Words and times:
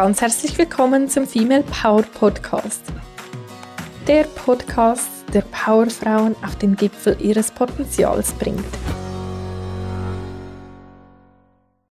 ganz 0.00 0.22
herzlich 0.22 0.56
willkommen 0.56 1.10
zum 1.10 1.26
Female 1.26 1.62
Power 1.62 2.00
Podcast. 2.00 2.82
Der 4.08 4.24
Podcast, 4.24 5.10
der 5.34 5.42
Powerfrauen 5.42 6.34
auf 6.42 6.56
den 6.56 6.74
Gipfel 6.74 7.18
ihres 7.20 7.50
Potenzials 7.50 8.32
bringt. 8.32 8.64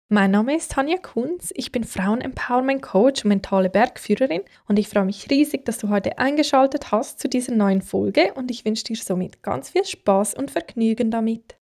Mein 0.07 0.31
Name 0.31 0.55
ist 0.55 0.71
Tanja 0.71 0.97
Kunz, 0.97 1.53
ich 1.53 1.71
bin 1.71 1.83
Frauen-Empowerment 1.83 2.81
Coach 2.81 3.25
und 3.25 3.29
mentale 3.29 3.69
Bergführerin 3.69 4.41
und 4.67 4.79
ich 4.79 4.89
freue 4.89 5.05
mich 5.05 5.29
riesig, 5.29 5.63
dass 5.65 5.77
du 5.77 5.89
heute 5.89 6.17
eingeschaltet 6.17 6.91
hast 6.91 7.19
zu 7.19 7.29
dieser 7.29 7.53
neuen 7.53 7.83
Folge 7.83 8.33
und 8.33 8.49
ich 8.49 8.65
wünsche 8.65 8.85
dir 8.85 8.95
somit 8.95 9.43
ganz 9.43 9.69
viel 9.69 9.85
Spaß 9.85 10.33
und 10.33 10.49
Vergnügen 10.49 11.11
damit. 11.11 11.57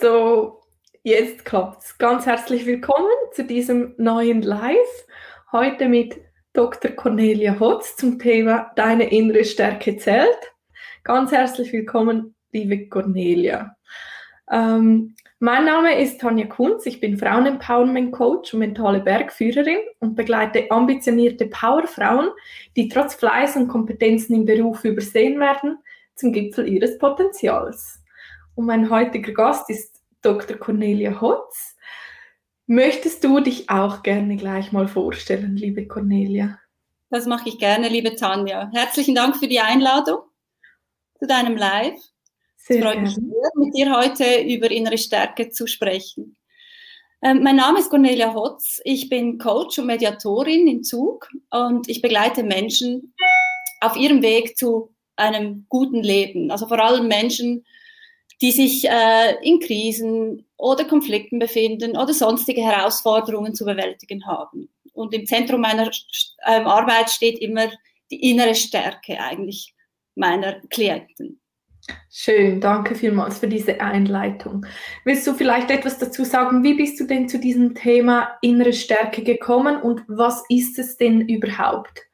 So, 0.00 0.65
Jetzt 1.06 1.44
klappt's. 1.44 1.98
Ganz 1.98 2.26
herzlich 2.26 2.66
willkommen 2.66 3.06
zu 3.30 3.44
diesem 3.44 3.94
neuen 3.96 4.42
Live. 4.42 5.06
Heute 5.52 5.88
mit 5.88 6.16
Dr. 6.52 6.90
Cornelia 6.90 7.60
Hotz 7.60 7.94
zum 7.94 8.18
Thema 8.18 8.72
Deine 8.74 9.12
innere 9.12 9.44
Stärke 9.44 9.98
zählt. 9.98 10.52
Ganz 11.04 11.30
herzlich 11.30 11.72
willkommen, 11.72 12.34
liebe 12.50 12.88
Cornelia. 12.88 13.76
Ähm, 14.50 15.14
mein 15.38 15.66
Name 15.66 15.96
ist 15.96 16.20
Tanja 16.20 16.46
Kunz. 16.46 16.86
Ich 16.86 16.98
bin 16.98 17.16
Frauen-Empowerment 17.16 18.10
Coach 18.10 18.52
und 18.52 18.58
mentale 18.58 18.98
Bergführerin 18.98 19.78
und 20.00 20.16
begleite 20.16 20.68
ambitionierte 20.72 21.46
Powerfrauen, 21.46 22.30
die 22.74 22.88
trotz 22.88 23.14
Fleiß 23.14 23.54
und 23.54 23.68
Kompetenzen 23.68 24.34
im 24.34 24.44
Beruf 24.44 24.84
übersehen 24.84 25.38
werden, 25.38 25.78
zum 26.16 26.32
Gipfel 26.32 26.66
ihres 26.66 26.98
Potenzials. 26.98 28.02
Und 28.56 28.66
mein 28.66 28.90
heutiger 28.90 29.32
Gast 29.32 29.70
ist 29.70 29.95
Dr. 30.22 30.56
Cornelia 30.56 31.20
Hotz. 31.20 31.76
Möchtest 32.66 33.22
du 33.22 33.40
dich 33.40 33.70
auch 33.70 34.02
gerne 34.02 34.36
gleich 34.36 34.72
mal 34.72 34.88
vorstellen, 34.88 35.56
liebe 35.56 35.86
Cornelia? 35.86 36.58
Das 37.10 37.26
mache 37.26 37.48
ich 37.48 37.58
gerne, 37.58 37.88
liebe 37.88 38.16
Tanja. 38.16 38.70
Herzlichen 38.74 39.14
Dank 39.14 39.36
für 39.36 39.46
die 39.46 39.60
Einladung 39.60 40.18
zu 41.18 41.26
deinem 41.26 41.56
Live. 41.56 42.00
Sehr 42.56 42.78
es 42.78 42.82
freut 42.82 43.00
mich 43.00 43.14
sehr, 43.14 43.50
mit 43.54 43.74
dir 43.76 43.94
heute 43.96 44.42
über 44.42 44.70
innere 44.70 44.98
Stärke 44.98 45.50
zu 45.50 45.68
sprechen. 45.68 46.36
Ähm, 47.22 47.42
mein 47.42 47.56
Name 47.56 47.78
ist 47.78 47.90
Cornelia 47.90 48.34
Hotz. 48.34 48.80
Ich 48.84 49.08
bin 49.08 49.38
Coach 49.38 49.78
und 49.78 49.86
Mediatorin 49.86 50.66
in 50.66 50.82
Zug 50.82 51.28
und 51.50 51.88
ich 51.88 52.02
begleite 52.02 52.42
Menschen 52.42 53.14
auf 53.80 53.96
ihrem 53.96 54.22
Weg 54.22 54.56
zu 54.56 54.94
einem 55.14 55.66
guten 55.68 56.02
Leben. 56.02 56.50
Also 56.50 56.66
vor 56.66 56.78
allem 56.78 57.08
Menschen, 57.08 57.64
die 58.40 58.52
sich 58.52 58.88
äh, 58.88 59.34
in 59.42 59.60
Krisen 59.60 60.46
oder 60.56 60.84
Konflikten 60.84 61.38
befinden 61.38 61.96
oder 61.96 62.12
sonstige 62.12 62.62
Herausforderungen 62.62 63.54
zu 63.54 63.64
bewältigen 63.64 64.26
haben. 64.26 64.68
Und 64.92 65.14
im 65.14 65.26
Zentrum 65.26 65.60
meiner 65.60 65.90
ähm, 66.46 66.66
Arbeit 66.66 67.10
steht 67.10 67.38
immer 67.38 67.68
die 68.10 68.30
innere 68.30 68.54
Stärke 68.54 69.18
eigentlich 69.20 69.74
meiner 70.14 70.60
Klienten. 70.70 71.40
Schön, 72.10 72.60
danke 72.60 72.94
vielmals 72.94 73.38
für 73.38 73.46
diese 73.46 73.80
Einleitung. 73.80 74.66
Willst 75.04 75.26
du 75.26 75.34
vielleicht 75.34 75.70
etwas 75.70 75.98
dazu 75.98 76.24
sagen? 76.24 76.64
Wie 76.64 76.74
bist 76.74 76.98
du 76.98 77.04
denn 77.04 77.28
zu 77.28 77.38
diesem 77.38 77.74
Thema 77.74 78.38
innere 78.42 78.72
Stärke 78.72 79.22
gekommen 79.22 79.80
und 79.80 80.02
was 80.08 80.42
ist 80.48 80.78
es 80.78 80.96
denn 80.96 81.28
überhaupt? 81.28 82.05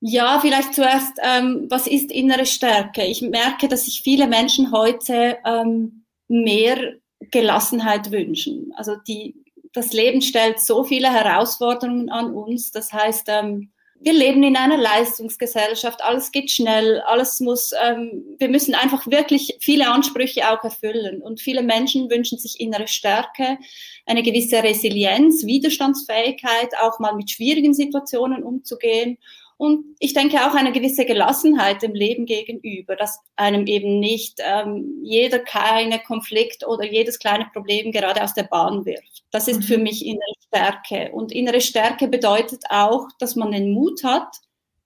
Ja, 0.00 0.38
vielleicht 0.40 0.74
zuerst, 0.74 1.18
ähm, 1.22 1.66
was 1.68 1.88
ist 1.88 2.12
innere 2.12 2.46
Stärke? 2.46 3.04
Ich 3.04 3.20
merke, 3.20 3.66
dass 3.66 3.86
sich 3.86 4.02
viele 4.02 4.28
Menschen 4.28 4.70
heute 4.70 5.38
ähm, 5.44 6.04
mehr 6.28 6.94
Gelassenheit 7.32 8.12
wünschen. 8.12 8.72
Also 8.76 8.94
die, 9.08 9.34
das 9.72 9.92
Leben 9.92 10.22
stellt 10.22 10.60
so 10.60 10.84
viele 10.84 11.12
Herausforderungen 11.12 12.10
an 12.10 12.32
uns. 12.32 12.70
Das 12.70 12.92
heißt, 12.92 13.26
ähm, 13.28 13.72
wir 14.00 14.12
leben 14.12 14.44
in 14.44 14.56
einer 14.56 14.76
Leistungsgesellschaft, 14.76 16.04
alles 16.04 16.30
geht 16.30 16.52
schnell, 16.52 17.00
alles 17.00 17.40
muss, 17.40 17.72
ähm, 17.84 18.22
wir 18.38 18.48
müssen 18.48 18.76
einfach 18.76 19.04
wirklich 19.08 19.56
viele 19.60 19.90
Ansprüche 19.90 20.48
auch 20.48 20.62
erfüllen. 20.62 21.20
Und 21.20 21.40
viele 21.40 21.64
Menschen 21.64 22.08
wünschen 22.08 22.38
sich 22.38 22.60
innere 22.60 22.86
Stärke, 22.86 23.58
eine 24.06 24.22
gewisse 24.22 24.62
Resilienz, 24.62 25.44
Widerstandsfähigkeit, 25.44 26.68
auch 26.80 27.00
mal 27.00 27.16
mit 27.16 27.32
schwierigen 27.32 27.74
Situationen 27.74 28.44
umzugehen 28.44 29.18
und 29.58 29.96
ich 29.98 30.14
denke 30.14 30.46
auch 30.46 30.54
eine 30.54 30.70
gewisse 30.70 31.04
Gelassenheit 31.04 31.82
dem 31.82 31.92
Leben 31.92 32.26
gegenüber, 32.26 32.94
dass 32.94 33.18
einem 33.34 33.66
eben 33.66 33.98
nicht 33.98 34.38
ähm, 34.38 35.00
jeder 35.02 35.40
kleine 35.40 35.98
Konflikt 35.98 36.64
oder 36.64 36.84
jedes 36.84 37.18
kleine 37.18 37.50
Problem 37.52 37.90
gerade 37.90 38.22
aus 38.22 38.34
der 38.34 38.44
Bahn 38.44 38.86
wirft. 38.86 39.24
Das 39.32 39.48
ist 39.48 39.64
für 39.64 39.76
mhm. 39.76 39.82
mich 39.82 40.06
innere 40.06 40.22
Stärke. 40.46 41.10
Und 41.12 41.32
innere 41.32 41.60
Stärke 41.60 42.06
bedeutet 42.06 42.62
auch, 42.70 43.08
dass 43.18 43.34
man 43.34 43.50
den 43.50 43.72
Mut 43.72 44.04
hat, 44.04 44.28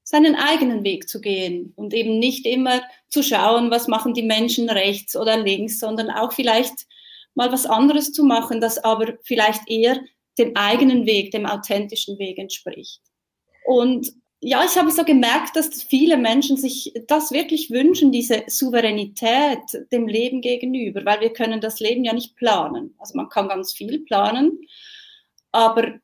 seinen 0.04 0.36
eigenen 0.36 0.84
Weg 0.84 1.06
zu 1.06 1.20
gehen 1.20 1.74
und 1.76 1.92
eben 1.92 2.18
nicht 2.18 2.46
immer 2.46 2.80
zu 3.10 3.22
schauen, 3.22 3.70
was 3.70 3.88
machen 3.88 4.14
die 4.14 4.22
Menschen 4.22 4.70
rechts 4.70 5.14
oder 5.16 5.36
links, 5.36 5.80
sondern 5.80 6.10
auch 6.10 6.32
vielleicht 6.32 6.86
mal 7.34 7.52
was 7.52 7.66
anderes 7.66 8.10
zu 8.12 8.24
machen, 8.24 8.62
das 8.62 8.82
aber 8.82 9.18
vielleicht 9.22 9.68
eher 9.68 10.00
dem 10.38 10.56
eigenen 10.56 11.04
Weg, 11.04 11.30
dem 11.30 11.44
authentischen 11.44 12.18
Weg 12.18 12.38
entspricht. 12.38 13.02
Und 13.66 14.21
ja, 14.44 14.64
ich 14.64 14.76
habe 14.76 14.90
so 14.90 15.04
gemerkt, 15.04 15.54
dass 15.54 15.84
viele 15.84 16.16
Menschen 16.16 16.56
sich 16.56 16.92
das 17.06 17.30
wirklich 17.30 17.70
wünschen, 17.70 18.10
diese 18.10 18.42
Souveränität 18.48 19.60
dem 19.92 20.08
Leben 20.08 20.40
gegenüber, 20.40 21.04
weil 21.04 21.20
wir 21.20 21.32
können 21.32 21.60
das 21.60 21.78
Leben 21.78 22.02
ja 22.04 22.12
nicht 22.12 22.34
planen. 22.34 22.92
Also 22.98 23.16
man 23.16 23.28
kann 23.28 23.46
ganz 23.46 23.72
viel 23.72 24.00
planen, 24.00 24.58
aber 25.52 25.94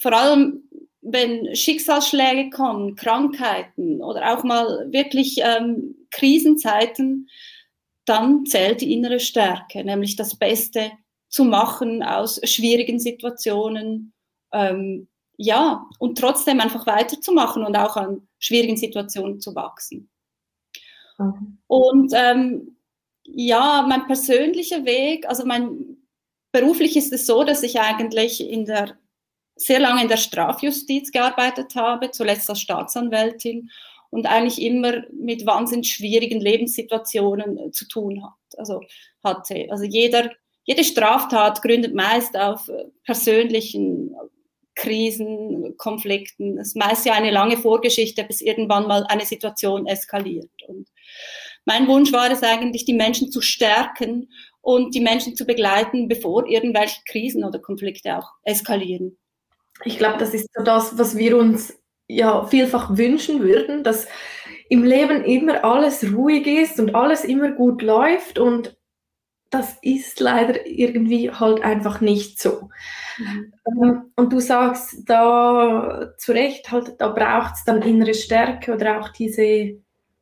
vor 0.00 0.14
allem, 0.14 0.62
wenn 1.02 1.54
Schicksalsschläge 1.54 2.48
kommen, 2.48 2.96
Krankheiten 2.96 4.02
oder 4.02 4.32
auch 4.32 4.44
mal 4.44 4.90
wirklich 4.90 5.40
ähm, 5.42 5.94
Krisenzeiten, 6.10 7.28
dann 8.06 8.46
zählt 8.46 8.80
die 8.80 8.94
innere 8.94 9.20
Stärke, 9.20 9.84
nämlich 9.84 10.16
das 10.16 10.36
Beste 10.36 10.90
zu 11.28 11.44
machen 11.44 12.02
aus 12.02 12.40
schwierigen 12.44 12.98
Situationen, 12.98 14.14
ähm, 14.54 15.06
ja, 15.36 15.86
und 15.98 16.18
trotzdem 16.18 16.60
einfach 16.60 16.86
weiterzumachen 16.86 17.64
und 17.64 17.76
auch 17.76 17.96
an 17.96 18.26
schwierigen 18.38 18.76
Situationen 18.76 19.40
zu 19.40 19.54
wachsen. 19.54 20.10
Mhm. 21.18 21.58
Und 21.66 22.12
ähm, 22.14 22.76
ja, 23.24 23.84
mein 23.88 24.06
persönlicher 24.06 24.84
Weg, 24.84 25.28
also 25.28 25.44
mein 25.46 25.96
beruflich 26.52 26.96
ist 26.96 27.12
es 27.12 27.26
so, 27.26 27.42
dass 27.42 27.62
ich 27.62 27.80
eigentlich 27.80 28.48
in 28.48 28.64
der 28.64 28.96
sehr 29.56 29.80
lange 29.80 30.02
in 30.02 30.08
der 30.08 30.16
Strafjustiz 30.16 31.12
gearbeitet 31.12 31.74
habe, 31.76 32.10
zuletzt 32.10 32.50
als 32.50 32.60
Staatsanwältin 32.60 33.70
und 34.10 34.26
eigentlich 34.26 34.60
immer 34.60 35.02
mit 35.12 35.46
wahnsinnig 35.46 35.92
schwierigen 35.92 36.40
Lebenssituationen 36.40 37.58
äh, 37.58 37.70
zu 37.70 37.86
tun 37.86 38.22
hat. 38.22 38.58
Also 38.58 38.80
hatte. 39.22 39.66
Also 39.70 39.84
jeder, 39.84 40.30
jede 40.64 40.84
Straftat 40.84 41.62
gründet 41.62 41.94
meist 41.94 42.36
auf 42.36 42.68
äh, 42.68 42.84
persönlichen 43.04 44.14
Krisen, 44.74 45.76
Konflikten. 45.76 46.58
Es 46.58 46.68
ist 46.68 46.76
meist 46.76 47.06
ja 47.06 47.14
eine 47.14 47.30
lange 47.30 47.56
Vorgeschichte, 47.56 48.24
bis 48.24 48.40
irgendwann 48.40 48.86
mal 48.86 49.04
eine 49.08 49.24
Situation 49.24 49.86
eskaliert. 49.86 50.50
Und 50.66 50.88
mein 51.64 51.86
Wunsch 51.86 52.12
war 52.12 52.30
es 52.30 52.42
eigentlich, 52.42 52.84
die 52.84 52.94
Menschen 52.94 53.30
zu 53.30 53.40
stärken 53.40 54.28
und 54.60 54.94
die 54.94 55.00
Menschen 55.00 55.36
zu 55.36 55.44
begleiten, 55.44 56.08
bevor 56.08 56.46
irgendwelche 56.46 57.00
Krisen 57.06 57.44
oder 57.44 57.58
Konflikte 57.58 58.18
auch 58.18 58.30
eskalieren. 58.42 59.18
Ich 59.84 59.98
glaube, 59.98 60.18
das 60.18 60.34
ist 60.34 60.48
so 60.54 60.62
das, 60.62 60.98
was 60.98 61.16
wir 61.16 61.36
uns 61.36 61.78
ja 62.06 62.46
vielfach 62.46 62.96
wünschen 62.96 63.42
würden, 63.42 63.82
dass 63.82 64.06
im 64.68 64.84
Leben 64.84 65.24
immer 65.24 65.64
alles 65.64 66.04
ruhig 66.12 66.46
ist 66.46 66.78
und 66.80 66.94
alles 66.94 67.24
immer 67.24 67.50
gut 67.52 67.82
läuft 67.82 68.38
und 68.38 68.76
das 69.54 69.78
ist 69.82 70.18
leider 70.18 70.66
irgendwie 70.66 71.30
halt 71.30 71.62
einfach 71.62 72.00
nicht 72.00 72.40
so. 72.40 72.70
Mhm. 73.18 73.52
Ähm, 73.66 74.02
und 74.16 74.32
du 74.32 74.40
sagst 74.40 75.08
da 75.08 76.12
zu 76.18 76.32
Recht, 76.32 76.72
halt, 76.72 76.94
da 76.98 77.08
braucht 77.08 77.54
es 77.54 77.64
dann 77.64 77.82
innere 77.82 78.14
Stärke 78.14 78.74
oder 78.74 79.00
auch 79.00 79.10
diese, 79.10 79.76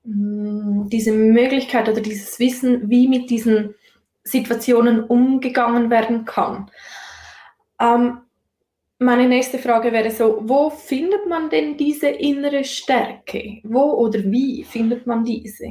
mm, 0.04 0.88
diese 0.88 1.12
Möglichkeit 1.12 1.88
oder 1.88 2.02
dieses 2.02 2.38
Wissen, 2.38 2.90
wie 2.90 3.08
mit 3.08 3.30
diesen 3.30 3.74
Situationen 4.22 5.02
umgegangen 5.02 5.88
werden 5.88 6.26
kann. 6.26 6.70
Ähm, 7.80 8.18
meine 8.98 9.26
nächste 9.28 9.58
Frage 9.58 9.92
wäre 9.92 10.10
so, 10.10 10.42
wo 10.42 10.68
findet 10.68 11.26
man 11.26 11.48
denn 11.48 11.78
diese 11.78 12.08
innere 12.08 12.64
Stärke? 12.64 13.60
Wo 13.64 13.94
oder 13.94 14.22
wie 14.24 14.62
findet 14.62 15.06
man 15.06 15.24
diese? 15.24 15.68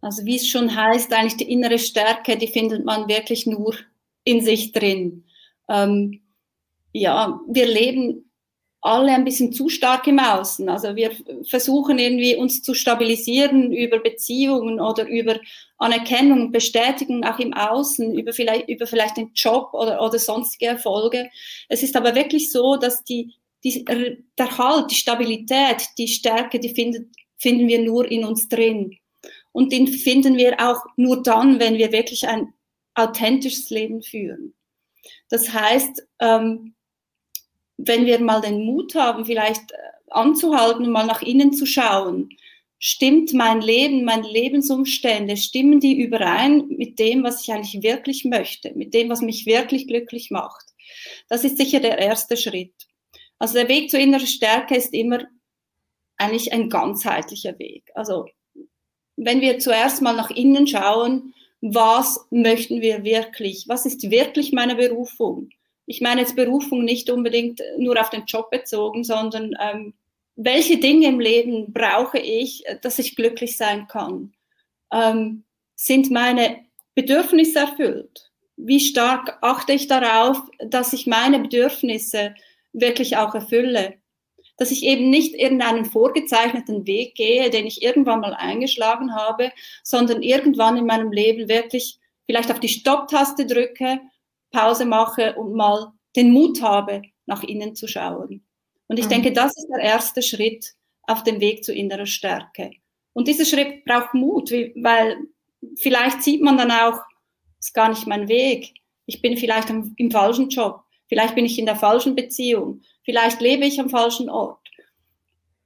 Also 0.00 0.24
wie 0.24 0.36
es 0.36 0.48
schon 0.48 0.74
heißt, 0.74 1.12
eigentlich 1.12 1.36
die 1.36 1.52
innere 1.52 1.78
Stärke, 1.78 2.36
die 2.36 2.48
findet 2.48 2.84
man 2.84 3.08
wirklich 3.08 3.46
nur 3.46 3.74
in 4.24 4.40
sich 4.40 4.72
drin. 4.72 5.24
Ähm, 5.68 6.22
ja, 6.92 7.40
wir 7.46 7.66
leben 7.66 8.30
alle 8.82 9.12
ein 9.12 9.24
bisschen 9.24 9.52
zu 9.52 9.68
stark 9.68 10.06
im 10.06 10.18
Außen. 10.18 10.68
Also 10.68 10.96
wir 10.96 11.10
versuchen 11.44 11.98
irgendwie 11.98 12.36
uns 12.36 12.62
zu 12.62 12.72
stabilisieren 12.72 13.72
über 13.72 13.98
Beziehungen 13.98 14.80
oder 14.80 15.06
über 15.06 15.38
Anerkennung 15.76 16.50
Bestätigung 16.50 17.24
auch 17.24 17.38
im 17.38 17.52
Außen, 17.52 18.18
über 18.18 18.32
vielleicht, 18.32 18.68
über 18.68 18.86
vielleicht 18.86 19.18
den 19.18 19.32
Job 19.34 19.74
oder, 19.74 20.02
oder 20.02 20.18
sonstige 20.18 20.66
Erfolge. 20.66 21.28
Es 21.68 21.82
ist 21.82 21.94
aber 21.94 22.14
wirklich 22.14 22.50
so, 22.50 22.76
dass 22.76 23.04
die, 23.04 23.34
die, 23.64 23.84
der 23.84 24.58
Halt, 24.58 24.90
die 24.90 24.94
Stabilität, 24.94 25.84
die 25.98 26.08
Stärke, 26.08 26.58
die 26.58 26.70
findet, 26.70 27.14
finden 27.36 27.68
wir 27.68 27.82
nur 27.82 28.10
in 28.10 28.24
uns 28.24 28.48
drin. 28.48 28.96
Und 29.52 29.72
den 29.72 29.88
finden 29.88 30.36
wir 30.36 30.60
auch 30.60 30.84
nur 30.96 31.22
dann, 31.22 31.58
wenn 31.58 31.76
wir 31.78 31.92
wirklich 31.92 32.28
ein 32.28 32.52
authentisches 32.94 33.70
Leben 33.70 34.02
führen. 34.02 34.54
Das 35.28 35.52
heißt, 35.52 36.06
ähm, 36.20 36.74
wenn 37.76 38.06
wir 38.06 38.20
mal 38.20 38.40
den 38.40 38.64
Mut 38.64 38.94
haben, 38.94 39.24
vielleicht 39.24 39.72
äh, 39.72 39.76
anzuhalten 40.10 40.84
und 40.84 40.92
mal 40.92 41.06
nach 41.06 41.22
innen 41.22 41.52
zu 41.52 41.66
schauen, 41.66 42.28
stimmt 42.78 43.32
mein 43.32 43.60
Leben, 43.60 44.04
meine 44.04 44.28
Lebensumstände, 44.28 45.36
stimmen 45.36 45.80
die 45.80 46.00
überein 46.00 46.66
mit 46.68 46.98
dem, 46.98 47.22
was 47.22 47.42
ich 47.42 47.52
eigentlich 47.52 47.82
wirklich 47.82 48.24
möchte, 48.24 48.72
mit 48.74 48.94
dem, 48.94 49.08
was 49.08 49.20
mich 49.20 49.46
wirklich 49.46 49.86
glücklich 49.86 50.30
macht. 50.30 50.66
Das 51.28 51.44
ist 51.44 51.58
sicher 51.58 51.80
der 51.80 51.98
erste 51.98 52.36
Schritt. 52.36 52.74
Also 53.38 53.54
der 53.54 53.68
Weg 53.68 53.90
zur 53.90 54.00
inneren 54.00 54.26
Stärke 54.26 54.76
ist 54.76 54.92
immer 54.92 55.24
eigentlich 56.16 56.52
ein 56.52 56.68
ganzheitlicher 56.68 57.58
Weg. 57.58 57.90
Also 57.94 58.26
wenn 59.24 59.40
wir 59.40 59.58
zuerst 59.58 60.02
mal 60.02 60.14
nach 60.14 60.30
innen 60.30 60.66
schauen, 60.66 61.34
was 61.60 62.26
möchten 62.30 62.80
wir 62.80 63.04
wirklich? 63.04 63.66
Was 63.68 63.86
ist 63.86 64.10
wirklich 64.10 64.52
meine 64.52 64.76
Berufung? 64.76 65.50
ich 65.90 66.00
meine 66.00 66.20
jetzt 66.20 66.36
Berufung 66.36 66.84
nicht 66.84 67.10
unbedingt 67.10 67.60
nur 67.76 68.00
auf 68.00 68.10
den 68.10 68.24
Job 68.24 68.48
bezogen, 68.50 69.02
sondern 69.02 69.56
ähm, 69.60 69.92
welche 70.36 70.78
Dinge 70.78 71.08
im 71.08 71.18
Leben 71.18 71.72
brauche 71.72 72.18
ich, 72.18 72.62
dass 72.82 73.00
ich 73.00 73.16
glücklich 73.16 73.56
sein 73.56 73.88
kann? 73.88 74.32
Ähm, 74.92 75.42
sind 75.74 76.12
meine 76.12 76.58
Bedürfnisse 76.94 77.58
erfüllt? 77.58 78.30
Wie 78.56 78.78
stark 78.78 79.38
achte 79.40 79.72
ich 79.72 79.88
darauf, 79.88 80.40
dass 80.60 80.92
ich 80.92 81.08
meine 81.08 81.40
Bedürfnisse 81.40 82.36
wirklich 82.72 83.16
auch 83.16 83.34
erfülle? 83.34 83.94
Dass 84.60 84.70
ich 84.70 84.84
eben 84.84 85.08
nicht 85.08 85.34
irgendeinen 85.34 85.86
vorgezeichneten 85.86 86.86
Weg 86.86 87.14
gehe, 87.14 87.48
den 87.48 87.66
ich 87.66 87.82
irgendwann 87.82 88.20
mal 88.20 88.34
eingeschlagen 88.34 89.14
habe, 89.14 89.50
sondern 89.82 90.22
irgendwann 90.22 90.76
in 90.76 90.84
meinem 90.84 91.12
Leben 91.12 91.48
wirklich 91.48 91.98
vielleicht 92.26 92.50
auf 92.52 92.60
die 92.60 92.68
Stopptaste 92.68 93.46
drücke 93.46 94.00
Pause 94.50 94.84
mache 94.84 95.34
und 95.36 95.54
mal 95.54 95.92
den 96.14 96.32
Mut 96.32 96.60
habe, 96.60 97.02
nach 97.24 97.42
innen 97.42 97.74
zu 97.74 97.88
schauen. 97.88 98.44
Und 98.86 98.98
ich 98.98 99.06
mhm. 99.06 99.10
denke, 99.10 99.32
das 99.32 99.56
ist 99.56 99.68
der 99.74 99.82
erste 99.82 100.20
Schritt 100.20 100.74
auf 101.04 101.22
dem 101.22 101.40
Weg 101.40 101.64
zu 101.64 101.72
innerer 101.72 102.06
Stärke. 102.06 102.72
Und 103.14 103.28
dieser 103.28 103.46
Schritt 103.46 103.84
braucht 103.86 104.12
Mut, 104.12 104.50
weil 104.50 105.16
vielleicht 105.76 106.22
sieht 106.22 106.42
man 106.42 106.58
dann 106.58 106.70
auch, 106.70 106.98
es 107.58 107.68
ist 107.68 107.74
gar 107.74 107.88
nicht 107.88 108.06
mein 108.06 108.28
Weg. 108.28 108.74
Ich 109.06 109.22
bin 109.22 109.36
vielleicht 109.36 109.70
im 109.70 110.10
falschen 110.10 110.50
Job. 110.50 110.84
Vielleicht 111.08 111.34
bin 111.34 111.44
ich 111.44 111.58
in 111.58 111.66
der 111.66 111.74
falschen 111.76 112.14
Beziehung. 112.14 112.82
Vielleicht 113.10 113.40
lebe 113.40 113.66
ich 113.66 113.80
am 113.80 113.90
falschen 113.90 114.30
Ort. 114.30 114.60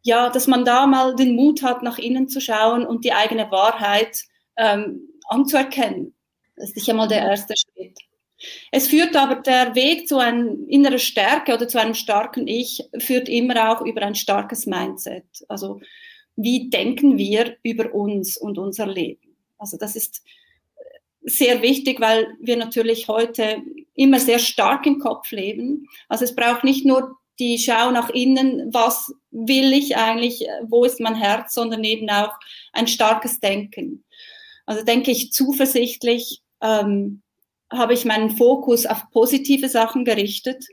Ja, 0.00 0.30
dass 0.30 0.46
man 0.46 0.64
da 0.64 0.86
mal 0.86 1.14
den 1.14 1.36
Mut 1.36 1.62
hat, 1.62 1.82
nach 1.82 1.98
innen 1.98 2.26
zu 2.26 2.40
schauen 2.40 2.86
und 2.86 3.04
die 3.04 3.12
eigene 3.12 3.50
Wahrheit 3.50 4.22
ähm, 4.56 5.10
anzuerkennen. 5.28 6.14
Das 6.56 6.70
ist 6.70 6.76
sicher 6.76 6.94
mal 6.94 7.06
der 7.06 7.18
erste 7.18 7.52
Schritt. 7.54 7.98
Es 8.72 8.88
führt 8.88 9.14
aber 9.14 9.36
der 9.36 9.74
Weg 9.74 10.08
zu 10.08 10.16
einer 10.16 10.56
inneren 10.68 10.98
Stärke 10.98 11.52
oder 11.52 11.68
zu 11.68 11.78
einem 11.78 11.92
starken 11.92 12.48
Ich, 12.48 12.82
führt 12.98 13.28
immer 13.28 13.70
auch 13.70 13.84
über 13.84 14.00
ein 14.00 14.14
starkes 14.14 14.64
Mindset. 14.64 15.26
Also 15.48 15.82
wie 16.36 16.70
denken 16.70 17.18
wir 17.18 17.58
über 17.62 17.92
uns 17.92 18.38
und 18.38 18.56
unser 18.56 18.86
Leben? 18.86 19.36
Also 19.58 19.76
das 19.76 19.96
ist 19.96 20.22
sehr 21.20 21.60
wichtig, 21.60 22.00
weil 22.00 22.26
wir 22.40 22.56
natürlich 22.56 23.06
heute 23.08 23.62
immer 23.94 24.18
sehr 24.18 24.38
stark 24.38 24.86
im 24.86 24.98
Kopf 24.98 25.30
leben. 25.30 25.86
Also 26.08 26.24
es 26.24 26.34
braucht 26.34 26.64
nicht 26.64 26.86
nur 26.86 27.18
die 27.38 27.58
Schau 27.58 27.90
nach 27.90 28.10
innen, 28.10 28.72
was 28.72 29.12
will 29.30 29.72
ich 29.72 29.96
eigentlich, 29.96 30.46
wo 30.62 30.84
ist 30.84 31.00
mein 31.00 31.16
Herz, 31.16 31.54
sondern 31.54 31.82
eben 31.84 32.08
auch 32.10 32.32
ein 32.72 32.86
starkes 32.86 33.40
Denken. 33.40 34.04
Also 34.66 34.84
denke 34.84 35.10
ich 35.10 35.32
zuversichtlich, 35.32 36.42
ähm, 36.62 37.22
habe 37.72 37.94
ich 37.94 38.04
meinen 38.04 38.30
Fokus 38.30 38.86
auf 38.86 39.10
positive 39.10 39.68
Sachen 39.68 40.04
gerichtet. 40.04 40.64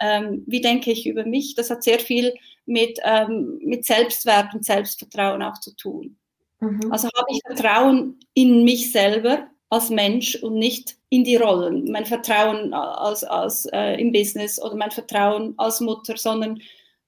Ähm, 0.00 0.44
wie 0.46 0.60
denke 0.60 0.90
ich 0.90 1.06
über 1.06 1.24
mich? 1.24 1.54
Das 1.54 1.70
hat 1.70 1.82
sehr 1.82 1.98
viel 1.98 2.34
mit, 2.64 2.98
ähm, 3.04 3.58
mit 3.62 3.84
Selbstwert 3.84 4.54
und 4.54 4.64
Selbstvertrauen 4.64 5.42
auch 5.42 5.60
zu 5.60 5.74
tun. 5.76 6.16
Mhm. 6.60 6.90
Also 6.90 7.08
habe 7.08 7.26
ich 7.30 7.40
Vertrauen 7.46 8.18
in 8.34 8.64
mich 8.64 8.92
selber 8.92 9.48
als 9.68 9.90
Mensch 9.90 10.36
und 10.36 10.54
nicht 10.54 10.96
in 11.08 11.24
die 11.24 11.36
Rollen. 11.36 11.90
Mein 11.90 12.06
Vertrauen 12.06 12.72
als, 12.72 13.24
als 13.24 13.66
äh, 13.72 14.00
im 14.00 14.12
Business 14.12 14.60
oder 14.60 14.76
mein 14.76 14.90
Vertrauen 14.90 15.54
als 15.56 15.80
Mutter, 15.80 16.16
sondern 16.16 16.60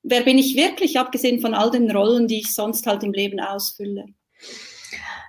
wer 0.02 0.22
bin 0.22 0.38
ich 0.38 0.56
wirklich, 0.56 0.98
abgesehen 0.98 1.40
von 1.40 1.54
all 1.54 1.70
den 1.70 1.90
Rollen, 1.90 2.26
die 2.26 2.40
ich 2.40 2.54
sonst 2.54 2.86
halt 2.86 3.02
im 3.02 3.12
Leben 3.12 3.40
ausfülle 3.40 4.06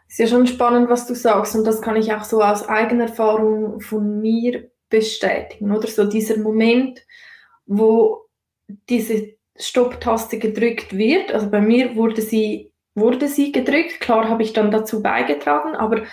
ist 0.09 0.17
ja 0.17 0.27
schon 0.27 0.47
spannend, 0.47 0.89
was 0.89 1.07
du 1.07 1.15
sagst 1.15 1.55
und 1.55 1.63
das 1.65 1.81
kann 1.81 1.95
ich 1.95 2.11
auch 2.11 2.25
so 2.25 2.41
aus 2.41 2.67
eigener 2.67 3.05
Erfahrung 3.05 3.79
von 3.79 4.19
mir 4.19 4.69
bestätigen, 4.89 5.71
oder 5.71 5.87
so 5.87 6.03
dieser 6.03 6.37
Moment, 6.37 7.05
wo 7.65 8.25
diese 8.89 9.35
Stopptaste 9.55 10.37
gedrückt 10.37 10.97
wird. 10.97 11.31
Also 11.31 11.49
bei 11.49 11.61
mir 11.61 11.95
wurde 11.95 12.21
sie, 12.21 12.73
wurde 12.95 13.27
sie 13.27 13.51
gedrückt. 13.51 14.01
Klar 14.01 14.27
habe 14.27 14.43
ich 14.43 14.51
dann 14.51 14.71
dazu 14.71 15.01
beigetragen, 15.01 15.75
aber 15.75 16.03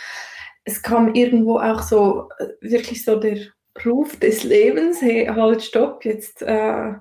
es 0.67 0.83
kam 0.83 1.15
irgendwo 1.15 1.59
auch 1.59 1.81
so 1.81 2.29
äh, 2.39 2.49
wirklich 2.61 3.05
so 3.05 3.19
der 3.19 3.39
Ruf 3.85 4.19
des 4.19 4.45
Lebens, 4.45 5.01
hey, 5.01 5.27
halt, 5.27 5.63
stopp, 5.63 6.05
jetzt 6.05 6.43
äh, 6.43 6.93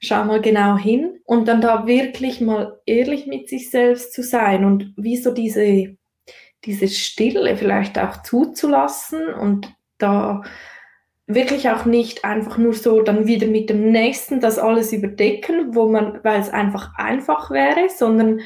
schau 0.00 0.24
mal 0.24 0.40
genau 0.40 0.76
hin. 0.78 1.20
Und 1.24 1.48
dann 1.48 1.60
da 1.60 1.86
wirklich 1.86 2.40
mal 2.40 2.80
ehrlich 2.86 3.26
mit 3.26 3.48
sich 3.48 3.70
selbst 3.70 4.14
zu 4.14 4.22
sein 4.22 4.64
und 4.64 4.94
wie 4.96 5.16
so 5.16 5.32
diese 5.32 5.96
diese 6.64 6.88
Stille 6.88 7.56
vielleicht 7.56 7.98
auch 7.98 8.22
zuzulassen 8.22 9.26
und 9.34 9.74
da 9.98 10.42
wirklich 11.26 11.70
auch 11.70 11.84
nicht 11.84 12.24
einfach 12.24 12.58
nur 12.58 12.74
so 12.74 13.02
dann 13.02 13.26
wieder 13.26 13.46
mit 13.46 13.70
dem 13.70 13.90
nächsten 13.90 14.40
das 14.40 14.58
alles 14.58 14.92
überdecken, 14.92 15.74
wo 15.74 15.88
man, 15.88 16.20
weil 16.22 16.40
es 16.40 16.50
einfach 16.50 16.92
einfach 16.96 17.50
wäre, 17.50 17.88
sondern 17.88 18.40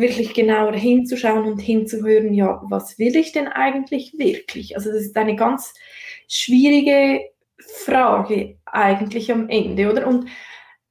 wirklich 0.00 0.34
genauer 0.34 0.74
hinzuschauen 0.74 1.44
und 1.44 1.58
hinzuhören, 1.58 2.32
ja, 2.34 2.60
was 2.68 2.98
will 2.98 3.16
ich 3.16 3.32
denn 3.32 3.48
eigentlich 3.48 4.14
wirklich? 4.18 4.76
Also 4.76 4.90
das 4.90 5.02
ist 5.02 5.16
eine 5.16 5.36
ganz 5.36 5.74
schwierige 6.28 7.30
Frage 7.58 8.58
eigentlich 8.66 9.30
am 9.32 9.48
Ende, 9.48 9.90
oder? 9.90 10.06
Und 10.06 10.28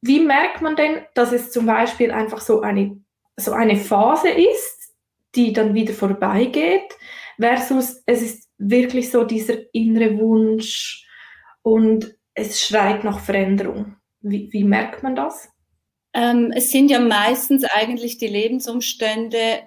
wie 0.02 0.20
merkt 0.20 0.62
man 0.62 0.76
denn, 0.76 1.02
dass 1.14 1.32
es 1.32 1.52
zum 1.52 1.66
Beispiel 1.66 2.12
einfach 2.12 2.42
so 2.42 2.62
eine, 2.62 3.02
so 3.36 3.52
eine 3.54 3.76
Phase 3.78 4.30
ist, 4.30 4.94
die 5.36 5.54
dann 5.54 5.74
wieder 5.74 5.94
vorbeigeht, 5.94 6.96
versus 7.40 8.02
es 8.06 8.22
ist 8.22 8.50
wirklich 8.58 9.12
so 9.12 9.24
dieser 9.24 9.74
innere 9.74 10.18
Wunsch 10.18 11.08
und 11.62 12.16
es 12.34 12.62
schreit 12.62 13.04
nach 13.04 13.20
Veränderung. 13.20 13.96
Wie, 14.22 14.52
wie 14.52 14.64
merkt 14.64 15.04
man 15.04 15.16
das? 15.16 15.50
Ähm, 16.18 16.52
es 16.52 16.72
sind 16.72 16.90
ja 16.90 17.00
meistens 17.00 17.64
eigentlich 17.64 18.18
die 18.18 18.28
Lebensumstände, 18.28 19.60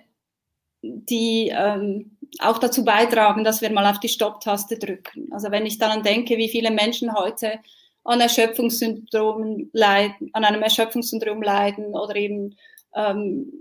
die 0.82 1.52
ähm, 1.54 2.16
auch 2.40 2.58
dazu 2.58 2.84
beitragen, 2.84 3.44
dass 3.44 3.62
wir 3.62 3.70
mal 3.70 3.88
auf 3.88 4.00
die 4.00 4.08
Stopptaste 4.08 4.76
drücken. 4.76 5.32
Also 5.32 5.52
wenn 5.52 5.64
ich 5.64 5.78
daran 5.78 6.02
denke, 6.02 6.38
wie 6.38 6.48
viele 6.48 6.72
Menschen 6.72 7.14
heute 7.14 7.60
an 8.02 8.20
Erschöpfungssyndromen 8.20 9.70
leiden, 9.72 10.30
an 10.32 10.44
einem 10.44 10.62
Erschöpfungssyndrom 10.62 11.40
leiden 11.40 11.94
oder 11.94 12.16
eben 12.16 12.56
ähm, 12.96 13.52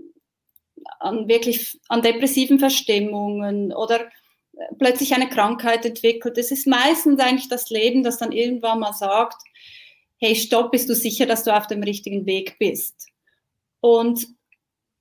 an 0.98 1.28
wirklich 1.28 1.78
an 1.88 2.02
depressiven 2.02 2.58
Verstimmungen 2.58 3.72
oder 3.72 4.00
äh, 4.00 4.74
plötzlich 4.80 5.14
eine 5.14 5.28
Krankheit 5.28 5.86
entwickelt. 5.86 6.36
Es 6.38 6.50
ist 6.50 6.66
meistens 6.66 7.20
eigentlich 7.20 7.48
das 7.48 7.70
Leben, 7.70 8.02
das 8.02 8.18
dann 8.18 8.32
irgendwann 8.32 8.80
mal 8.80 8.94
sagt, 8.94 9.36
hey, 10.20 10.36
stopp, 10.36 10.70
bist 10.70 10.88
du 10.88 10.94
sicher, 10.94 11.26
dass 11.26 11.44
du 11.44 11.56
auf 11.56 11.66
dem 11.66 11.82
richtigen 11.82 12.26
Weg 12.26 12.58
bist? 12.58 13.08
Und 13.80 14.26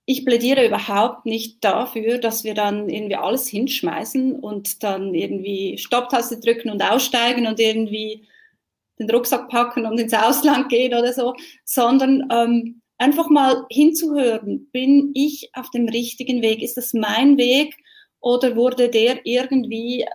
ich 0.05 0.25
plädiere 0.25 0.65
überhaupt 0.65 1.25
nicht 1.25 1.63
dafür, 1.63 2.17
dass 2.17 2.43
wir 2.43 2.55
dann 2.55 2.89
irgendwie 2.89 3.15
alles 3.15 3.47
hinschmeißen 3.47 4.39
und 4.39 4.81
dann 4.81 5.13
irgendwie 5.13 5.77
Stopptaste 5.77 6.39
drücken 6.39 6.71
und 6.71 6.81
aussteigen 6.81 7.45
und 7.45 7.59
irgendwie 7.59 8.27
den 8.97 9.09
Rucksack 9.09 9.49
packen 9.49 9.85
und 9.85 9.99
ins 9.99 10.13
Ausland 10.13 10.69
gehen 10.69 10.97
oder 10.97 11.13
so, 11.13 11.35
sondern 11.63 12.27
ähm, 12.31 12.81
einfach 12.97 13.29
mal 13.29 13.65
hinzuhören, 13.69 14.67
bin 14.71 15.11
ich 15.13 15.51
auf 15.53 15.69
dem 15.69 15.87
richtigen 15.87 16.41
Weg? 16.41 16.61
Ist 16.61 16.77
das 16.77 16.93
mein 16.93 17.37
Weg 17.37 17.75
oder 18.19 18.55
wurde 18.55 18.89
der 18.89 19.25
irgendwie 19.25 20.05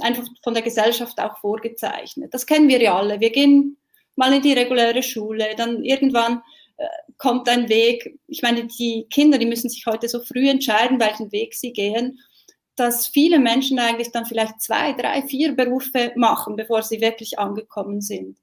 einfach 0.00 0.24
von 0.42 0.54
der 0.54 0.62
Gesellschaft 0.62 1.20
auch 1.20 1.38
vorgezeichnet? 1.38 2.34
Das 2.34 2.46
kennen 2.46 2.68
wir 2.68 2.82
ja 2.82 2.96
alle. 2.96 3.20
Wir 3.20 3.30
gehen 3.30 3.76
mal 4.20 4.32
in 4.32 4.42
die 4.42 4.52
reguläre 4.52 5.02
Schule, 5.02 5.54
dann 5.56 5.82
irgendwann 5.82 6.42
äh, 6.76 6.86
kommt 7.18 7.48
ein 7.48 7.68
Weg. 7.68 8.18
Ich 8.28 8.42
meine, 8.42 8.66
die 8.66 9.06
Kinder, 9.10 9.38
die 9.38 9.46
müssen 9.46 9.68
sich 9.68 9.84
heute 9.86 10.08
so 10.08 10.20
früh 10.20 10.48
entscheiden, 10.48 11.00
welchen 11.00 11.32
Weg 11.32 11.54
sie 11.54 11.72
gehen, 11.72 12.20
dass 12.76 13.08
viele 13.08 13.38
Menschen 13.38 13.78
eigentlich 13.78 14.12
dann 14.12 14.26
vielleicht 14.26 14.60
zwei, 14.60 14.92
drei, 14.92 15.22
vier 15.22 15.56
Berufe 15.56 16.12
machen, 16.14 16.54
bevor 16.54 16.82
sie 16.82 17.00
wirklich 17.00 17.38
angekommen 17.38 18.00
sind. 18.00 18.38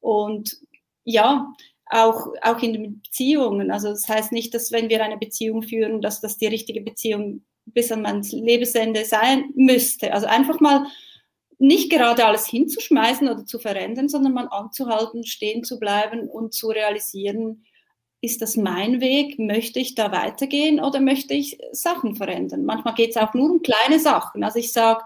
Und 0.00 0.56
ja, 1.04 1.52
auch, 1.90 2.28
auch 2.42 2.62
in 2.62 2.72
den 2.72 3.02
Beziehungen. 3.02 3.70
Also 3.70 3.88
das 3.88 4.08
heißt 4.08 4.32
nicht, 4.32 4.54
dass 4.54 4.72
wenn 4.72 4.88
wir 4.88 5.02
eine 5.02 5.16
Beziehung 5.16 5.62
führen, 5.62 6.00
dass 6.00 6.20
das 6.20 6.38
die 6.38 6.46
richtige 6.46 6.80
Beziehung 6.80 7.42
bis 7.66 7.92
an 7.92 8.02
mein 8.02 8.22
Lebensende 8.22 9.04
sein 9.04 9.50
müsste. 9.54 10.12
Also 10.12 10.26
einfach 10.26 10.60
mal 10.60 10.86
nicht 11.58 11.90
gerade 11.90 12.24
alles 12.24 12.46
hinzuschmeißen 12.46 13.28
oder 13.28 13.44
zu 13.44 13.58
verändern, 13.58 14.08
sondern 14.08 14.32
mal 14.32 14.48
anzuhalten, 14.48 15.24
stehen 15.24 15.64
zu 15.64 15.78
bleiben 15.78 16.28
und 16.28 16.54
zu 16.54 16.68
realisieren, 16.68 17.64
ist 18.20 18.42
das 18.42 18.56
mein 18.56 19.00
Weg? 19.00 19.38
Möchte 19.38 19.78
ich 19.78 19.94
da 19.94 20.10
weitergehen 20.10 20.80
oder 20.80 21.00
möchte 21.00 21.34
ich 21.34 21.58
Sachen 21.72 22.16
verändern? 22.16 22.64
Manchmal 22.64 22.94
geht 22.94 23.10
es 23.10 23.16
auch 23.16 23.34
nur 23.34 23.50
um 23.50 23.62
kleine 23.62 24.00
Sachen. 24.00 24.42
Also 24.42 24.58
ich 24.58 24.72
sage, 24.72 25.04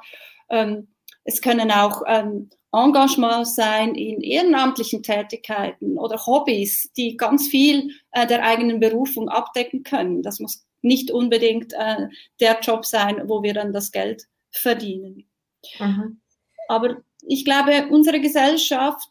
ähm, 0.48 0.88
es 1.24 1.40
können 1.40 1.70
auch 1.70 2.02
ähm, 2.06 2.50
Engagements 2.72 3.54
sein 3.54 3.94
in 3.94 4.22
ehrenamtlichen 4.22 5.02
Tätigkeiten 5.02 5.98
oder 5.98 6.24
Hobbys, 6.24 6.90
die 6.96 7.16
ganz 7.16 7.48
viel 7.48 7.90
äh, 8.12 8.26
der 8.26 8.42
eigenen 8.42 8.80
Berufung 8.80 9.28
abdecken 9.28 9.82
können. 9.82 10.22
Das 10.22 10.40
muss 10.40 10.64
nicht 10.80 11.10
unbedingt 11.10 11.74
äh, 11.74 12.08
der 12.40 12.60
Job 12.60 12.86
sein, 12.86 13.22
wo 13.26 13.42
wir 13.42 13.54
dann 13.54 13.72
das 13.74 13.92
Geld 13.92 14.26
verdienen. 14.50 15.28
Mhm. 15.78 16.20
Aber 16.68 16.96
ich 17.22 17.44
glaube, 17.44 17.88
unsere 17.90 18.20
Gesellschaft, 18.20 19.08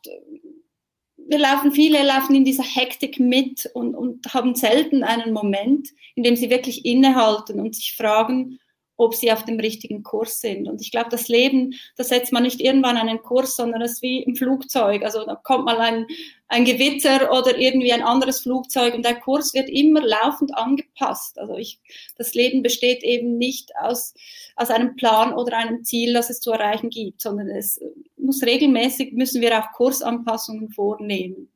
wir 1.17 1.39
laufen, 1.39 1.71
viele 1.71 2.03
laufen 2.03 2.35
in 2.35 2.45
dieser 2.45 2.63
Hektik 2.63 3.19
mit 3.19 3.69
und, 3.73 3.95
und 3.95 4.33
haben 4.33 4.55
selten 4.55 5.03
einen 5.03 5.33
Moment, 5.33 5.89
in 6.15 6.23
dem 6.23 6.35
sie 6.35 6.49
wirklich 6.49 6.85
innehalten 6.85 7.59
und 7.59 7.75
sich 7.75 7.95
fragen, 7.95 8.59
ob 9.01 9.15
sie 9.15 9.31
auf 9.31 9.45
dem 9.45 9.59
richtigen 9.59 10.03
Kurs 10.03 10.41
sind. 10.41 10.67
Und 10.67 10.79
ich 10.79 10.91
glaube, 10.91 11.09
das 11.09 11.27
Leben, 11.27 11.73
da 11.97 12.03
setzt 12.03 12.31
man 12.31 12.43
nicht 12.43 12.61
irgendwann 12.61 12.97
einen 12.97 13.23
Kurs, 13.23 13.55
sondern 13.55 13.81
es 13.81 13.93
ist 13.93 14.01
wie 14.03 14.21
im 14.21 14.35
Flugzeug. 14.35 15.03
Also 15.03 15.25
da 15.25 15.33
kommt 15.35 15.65
mal 15.65 15.79
ein, 15.79 16.05
ein 16.47 16.65
Gewitter 16.65 17.31
oder 17.31 17.57
irgendwie 17.57 17.91
ein 17.91 18.03
anderes 18.03 18.41
Flugzeug 18.41 18.93
und 18.93 19.03
der 19.03 19.19
Kurs 19.19 19.55
wird 19.55 19.69
immer 19.69 20.01
laufend 20.01 20.55
angepasst. 20.55 21.39
Also 21.39 21.57
ich, 21.57 21.79
das 22.17 22.35
Leben 22.35 22.61
besteht 22.61 23.03
eben 23.03 23.39
nicht 23.39 23.71
aus, 23.75 24.13
aus 24.55 24.69
einem 24.69 24.95
Plan 24.95 25.33
oder 25.33 25.57
einem 25.57 25.83
Ziel, 25.83 26.13
das 26.13 26.29
es 26.29 26.39
zu 26.39 26.51
erreichen 26.51 26.91
gibt, 26.91 27.21
sondern 27.21 27.49
es 27.49 27.81
muss 28.17 28.43
regelmäßig, 28.43 29.13
müssen 29.13 29.41
wir 29.41 29.57
auch 29.57 29.71
Kursanpassungen 29.71 30.69
vornehmen. 30.69 31.51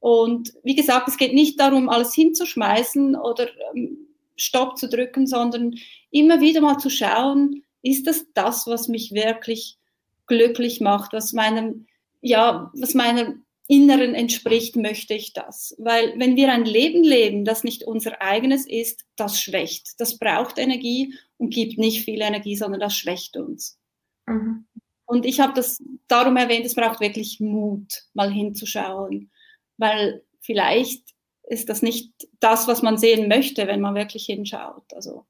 Und 0.00 0.52
wie 0.64 0.74
gesagt, 0.74 1.06
es 1.06 1.16
geht 1.16 1.34
nicht 1.34 1.60
darum, 1.60 1.88
alles 1.88 2.14
hinzuschmeißen 2.14 3.14
oder 3.14 3.46
ähm, 3.76 4.08
Stopp 4.36 4.78
zu 4.78 4.88
drücken, 4.88 5.26
sondern 5.26 5.74
immer 6.10 6.40
wieder 6.40 6.60
mal 6.60 6.78
zu 6.78 6.90
schauen, 6.90 7.64
ist 7.82 8.06
das 8.06 8.26
das, 8.34 8.66
was 8.66 8.88
mich 8.88 9.12
wirklich 9.12 9.78
glücklich 10.26 10.80
macht, 10.80 11.12
was 11.12 11.32
meinem, 11.32 11.86
ja, 12.20 12.70
was 12.74 12.94
meinem 12.94 13.44
Inneren 13.66 14.14
entspricht, 14.14 14.76
möchte 14.76 15.14
ich 15.14 15.32
das. 15.32 15.74
Weil 15.78 16.18
wenn 16.18 16.36
wir 16.36 16.52
ein 16.52 16.64
Leben 16.64 17.02
leben, 17.02 17.44
das 17.44 17.64
nicht 17.64 17.84
unser 17.84 18.20
eigenes 18.20 18.66
ist, 18.66 19.04
das 19.16 19.40
schwächt. 19.40 19.94
Das 19.98 20.18
braucht 20.18 20.58
Energie 20.58 21.14
und 21.38 21.50
gibt 21.52 21.78
nicht 21.78 22.04
viel 22.04 22.20
Energie, 22.20 22.56
sondern 22.56 22.80
das 22.80 22.94
schwächt 22.96 23.36
uns. 23.36 23.78
Mhm. 24.26 24.66
Und 25.06 25.24
ich 25.24 25.40
habe 25.40 25.54
das 25.54 25.82
darum 26.08 26.36
erwähnt, 26.36 26.66
es 26.66 26.74
braucht 26.74 27.00
wirklich 27.00 27.40
Mut, 27.40 28.04
mal 28.12 28.30
hinzuschauen. 28.30 29.30
Weil 29.78 30.22
vielleicht 30.40 31.13
ist 31.48 31.68
das 31.68 31.82
nicht 31.82 32.12
das, 32.40 32.68
was 32.68 32.82
man 32.82 32.98
sehen 32.98 33.28
möchte, 33.28 33.66
wenn 33.66 33.80
man 33.80 33.94
wirklich 33.94 34.26
hinschaut. 34.26 34.92
Also 34.94 35.26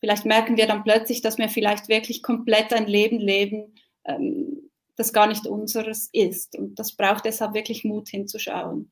vielleicht 0.00 0.24
merken 0.24 0.56
wir 0.56 0.66
dann 0.66 0.84
plötzlich, 0.84 1.22
dass 1.22 1.38
wir 1.38 1.48
vielleicht 1.48 1.88
wirklich 1.88 2.22
komplett 2.22 2.72
ein 2.72 2.86
Leben 2.86 3.18
leben, 3.18 3.74
ähm, 4.04 4.70
das 4.96 5.12
gar 5.12 5.26
nicht 5.26 5.46
unseres 5.46 6.08
ist. 6.12 6.56
Und 6.56 6.78
das 6.78 6.92
braucht 6.92 7.24
deshalb 7.24 7.54
wirklich 7.54 7.84
Mut 7.84 8.08
hinzuschauen. 8.08 8.90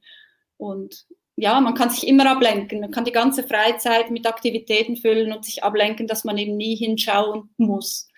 Und 0.56 1.06
ja, 1.36 1.60
man 1.60 1.74
kann 1.74 1.90
sich 1.90 2.06
immer 2.06 2.30
ablenken. 2.30 2.80
Man 2.80 2.90
kann 2.90 3.04
die 3.04 3.12
ganze 3.12 3.42
Freizeit 3.42 4.10
mit 4.10 4.26
Aktivitäten 4.26 4.96
füllen 4.96 5.32
und 5.32 5.44
sich 5.44 5.64
ablenken, 5.64 6.06
dass 6.06 6.24
man 6.24 6.38
eben 6.38 6.56
nie 6.56 6.76
hinschauen 6.76 7.50
muss. 7.56 8.08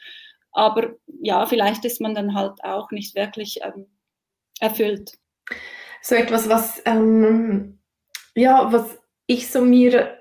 Aber 0.50 0.94
ja, 1.20 1.46
vielleicht 1.46 1.84
ist 1.84 2.00
man 2.00 2.14
dann 2.14 2.34
halt 2.34 2.62
auch 2.62 2.90
nicht 2.90 3.14
wirklich 3.14 3.60
ähm, 3.62 3.86
erfüllt. 4.60 5.18
So 6.02 6.14
etwas, 6.14 6.48
was 6.48 6.82
ähm, 6.84 7.78
ja, 8.34 8.72
was 8.72 8.98
ich 9.26 9.50
so 9.50 9.64
mir 9.64 10.18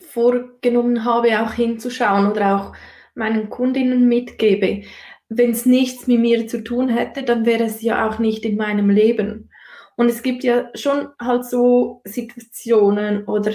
vorgenommen 0.00 1.04
habe, 1.04 1.40
auch 1.40 1.52
hinzuschauen 1.52 2.30
oder 2.30 2.56
auch 2.56 2.76
meinen 3.14 3.48
Kundinnen 3.50 4.08
mitgebe. 4.08 4.86
Wenn 5.28 5.50
es 5.50 5.66
nichts 5.66 6.06
mit 6.06 6.20
mir 6.20 6.46
zu 6.46 6.62
tun 6.62 6.88
hätte, 6.88 7.22
dann 7.22 7.46
wäre 7.46 7.64
es 7.64 7.82
ja 7.82 8.08
auch 8.08 8.18
nicht 8.18 8.44
in 8.44 8.56
meinem 8.56 8.90
Leben. 8.90 9.50
Und 9.96 10.08
es 10.08 10.22
gibt 10.22 10.44
ja 10.44 10.68
schon 10.74 11.08
halt 11.20 11.44
so 11.44 12.02
Situationen 12.04 13.24
oder 13.24 13.52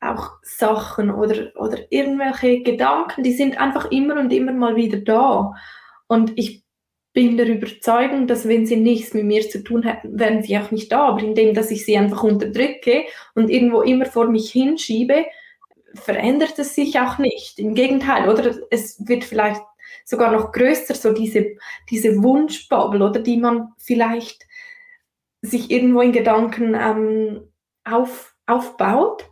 auch 0.00 0.32
Sachen 0.42 1.10
oder, 1.10 1.50
oder 1.56 1.78
irgendwelche 1.90 2.62
Gedanken, 2.62 3.22
die 3.22 3.32
sind 3.32 3.58
einfach 3.58 3.90
immer 3.90 4.20
und 4.20 4.32
immer 4.32 4.52
mal 4.52 4.76
wieder 4.76 4.98
da. 4.98 5.52
Und 6.06 6.38
ich 6.38 6.62
bin 7.18 7.36
der 7.36 7.48
Überzeugung, 7.48 8.28
dass 8.28 8.46
wenn 8.46 8.64
sie 8.64 8.76
nichts 8.76 9.12
mit 9.12 9.24
mir 9.24 9.50
zu 9.50 9.64
tun 9.64 9.82
hätten, 9.82 10.20
wären 10.20 10.44
sie 10.44 10.56
auch 10.56 10.70
nicht 10.70 10.92
da. 10.92 11.08
Aber 11.08 11.20
indem, 11.20 11.52
dass 11.52 11.72
ich 11.72 11.84
sie 11.84 11.98
einfach 11.98 12.22
unterdrücke 12.22 13.06
und 13.34 13.50
irgendwo 13.50 13.82
immer 13.82 14.06
vor 14.06 14.28
mich 14.28 14.52
hinschiebe, 14.52 15.26
verändert 15.94 16.56
es 16.60 16.76
sich 16.76 17.00
auch 17.00 17.18
nicht. 17.18 17.58
Im 17.58 17.74
Gegenteil, 17.74 18.28
oder? 18.28 18.54
Es 18.70 19.04
wird 19.08 19.24
vielleicht 19.24 19.60
sogar 20.04 20.30
noch 20.30 20.52
größer, 20.52 20.94
so 20.94 21.12
diese, 21.12 21.56
diese 21.90 22.22
Wunschbubble, 22.22 23.04
oder 23.04 23.18
die 23.18 23.36
man 23.36 23.72
vielleicht 23.78 24.46
sich 25.42 25.72
irgendwo 25.72 26.02
in 26.02 26.12
Gedanken 26.12 26.76
ähm, 26.80 27.40
auf, 27.82 28.36
aufbaut. 28.46 29.28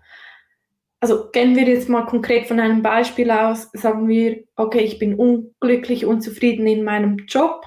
Also 0.98 1.30
gehen 1.30 1.54
wir 1.54 1.68
jetzt 1.68 1.88
mal 1.88 2.06
konkret 2.06 2.48
von 2.48 2.58
einem 2.58 2.82
Beispiel 2.82 3.30
aus, 3.30 3.70
sagen 3.74 4.08
wir, 4.08 4.42
okay, 4.56 4.80
ich 4.80 4.98
bin 4.98 5.14
unglücklich, 5.14 6.04
unzufrieden 6.04 6.66
in 6.66 6.82
meinem 6.82 7.18
Job. 7.28 7.64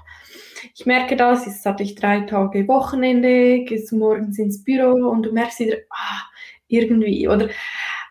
Ich 0.79 0.85
merke 0.85 1.17
das, 1.17 1.45
jetzt 1.45 1.65
hatte 1.65 1.83
ich 1.83 1.95
drei 1.95 2.21
Tage 2.21 2.65
Wochenende, 2.69 3.65
gehst 3.65 3.91
morgens 3.91 4.39
ins 4.39 4.63
Büro 4.63 5.09
und 5.09 5.23
du 5.23 5.33
merkst 5.33 5.59
wieder, 5.59 5.75
ah, 5.89 6.21
irgendwie, 6.69 7.27
oder? 7.27 7.49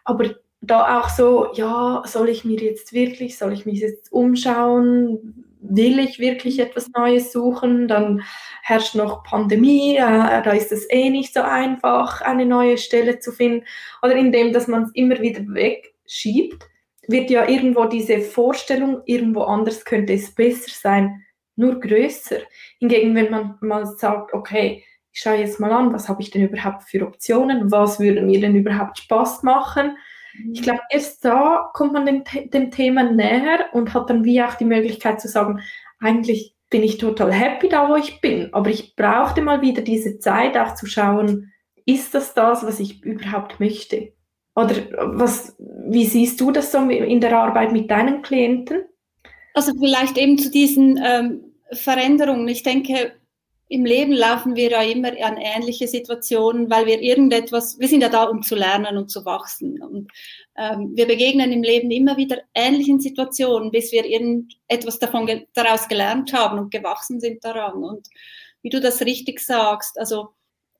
Aber 0.05 0.35
da 0.61 1.01
auch 1.01 1.09
so, 1.09 1.55
ja, 1.55 2.03
soll 2.05 2.29
ich 2.29 2.45
mir 2.45 2.61
jetzt 2.61 2.93
wirklich, 2.93 3.39
soll 3.39 3.55
ich 3.55 3.65
mich 3.65 3.81
jetzt 3.81 4.13
umschauen? 4.13 5.47
Will 5.63 5.99
ich 5.99 6.19
wirklich 6.19 6.59
etwas 6.59 6.91
Neues 6.95 7.33
suchen? 7.33 7.89
Dann 7.89 8.23
herrscht 8.63 8.95
noch 8.95 9.25
Pandemie, 9.25 9.97
äh, 9.97 10.43
da 10.43 10.51
ist 10.51 10.71
es 10.71 10.87
eh 10.91 11.09
nicht 11.09 11.33
so 11.33 11.41
einfach, 11.41 12.21
eine 12.21 12.45
neue 12.45 12.77
Stelle 12.77 13.19
zu 13.19 13.33
finden. 13.33 13.65
Oder 14.03 14.17
indem, 14.17 14.53
dass 14.53 14.69
man 14.69 14.83
es 14.83 14.91
immer 14.93 15.21
wieder 15.21 15.41
wegschiebt, 15.47 16.69
wird 17.07 17.31
ja 17.31 17.49
irgendwo 17.49 17.87
diese 17.87 18.21
Vorstellung, 18.21 19.01
irgendwo 19.07 19.45
anders 19.45 19.87
könnte 19.87 20.13
es 20.13 20.35
besser 20.35 20.71
sein, 20.71 21.25
nur 21.59 21.81
größer. 21.81 22.38
Hingegen, 22.79 23.15
wenn 23.15 23.31
man 23.31 23.57
mal 23.61 23.87
sagt, 23.87 24.33
okay, 24.33 24.85
ich 25.12 25.21
schaue 25.21 25.37
jetzt 25.37 25.61
mal 25.61 25.73
an, 25.73 25.93
was 25.93 26.09
habe 26.09 26.23
ich 26.23 26.31
denn 26.31 26.49
überhaupt 26.49 26.85
für 26.85 27.07
Optionen, 27.07 27.71
was 27.71 27.99
würde 27.99 28.23
mir 28.23 28.41
denn 28.41 28.55
überhaupt 28.55 28.99
Spaß 28.99 29.43
machen, 29.43 29.97
ich 30.53 30.62
glaube, 30.62 30.81
erst 30.91 31.25
da 31.25 31.71
kommt 31.75 31.93
man 31.93 32.07
dem, 32.07 32.23
dem 32.50 32.71
Thema 32.71 33.03
näher 33.03 33.67
und 33.73 33.93
hat 33.95 34.11
dann 34.11 34.25
wie 34.25 34.43
auch 34.43 34.55
die 34.55 34.65
Möglichkeit 34.65 35.21
zu 35.21 35.29
sagen, 35.29 35.61
eigentlich 36.00 36.55
bin 36.71 36.83
ich 36.83 36.99
total 36.99 37.33
happy 37.33 37.69
da, 37.69 37.88
wo 37.88 37.97
ich 37.97 38.21
bin, 38.21 38.53
aber 38.53 38.71
ich 38.71 38.95
brauchte 38.95 39.41
mal 39.43 39.62
wieder 39.62 39.83
diese 39.83 40.19
Zeit 40.19 40.57
auch 40.57 40.75
zu 40.75 40.87
schauen, 40.87 41.53
ist 41.87 42.15
das 42.15 42.35
das, 42.35 42.65
was 42.65 42.81
ich 42.81 43.03
überhaupt 43.03 43.61
möchte? 43.61 44.12
Oder 44.55 44.75
was, 45.00 45.57
wie 45.59 46.05
siehst 46.05 46.41
du 46.41 46.50
das 46.50 46.73
so 46.73 46.79
in 46.88 47.21
der 47.21 47.37
Arbeit 47.38 47.73
mit 47.73 47.91
deinen 47.91 48.23
Klienten? 48.23 48.83
Also 49.55 49.73
vielleicht 49.79 50.19
eben 50.19 50.37
zu 50.37 50.50
diesen 50.50 51.00
ähm, 51.03 51.48
Veränderungen. 51.73 52.49
Ich 52.49 52.63
denke, 52.63 53.13
im 53.69 53.85
Leben 53.85 54.13
laufen 54.13 54.57
wir 54.57 54.71
ja 54.71 54.83
immer 54.83 55.09
an 55.23 55.37
ähnliche 55.37 55.89
Situationen, 55.89 56.71
weil 56.71 56.87
wir 56.87 57.01
irgendetwas, 57.01 57.79
wir 57.79 57.89
sind 57.89 58.01
ja 58.01 58.09
da, 58.09 58.25
um 58.25 58.43
zu 58.43 58.55
lernen 58.55 58.97
und 58.97 59.11
zu 59.11 59.25
wachsen. 59.27 59.83
Und 59.83 60.11
ähm, 60.57 60.93
wir 60.95 61.07
begegnen 61.07 61.53
im 61.53 61.63
Leben 61.63 61.91
immer 61.91 62.17
wieder 62.17 62.39
ähnlichen 62.55 62.99
Situationen, 62.99 63.71
bis 63.71 63.93
wir 63.93 64.07
irgendetwas 64.07 64.99
davon 64.99 65.29
daraus 65.53 65.87
gelernt 65.87 66.33
haben 66.33 66.59
und 66.59 66.71
gewachsen 66.71 67.21
sind 67.21 67.45
daran. 67.45 67.85
Und 67.85 68.09
wie 68.63 68.71
du 68.71 68.81
das 68.81 69.03
richtig 69.03 69.41
sagst, 69.41 69.99
also 69.99 70.31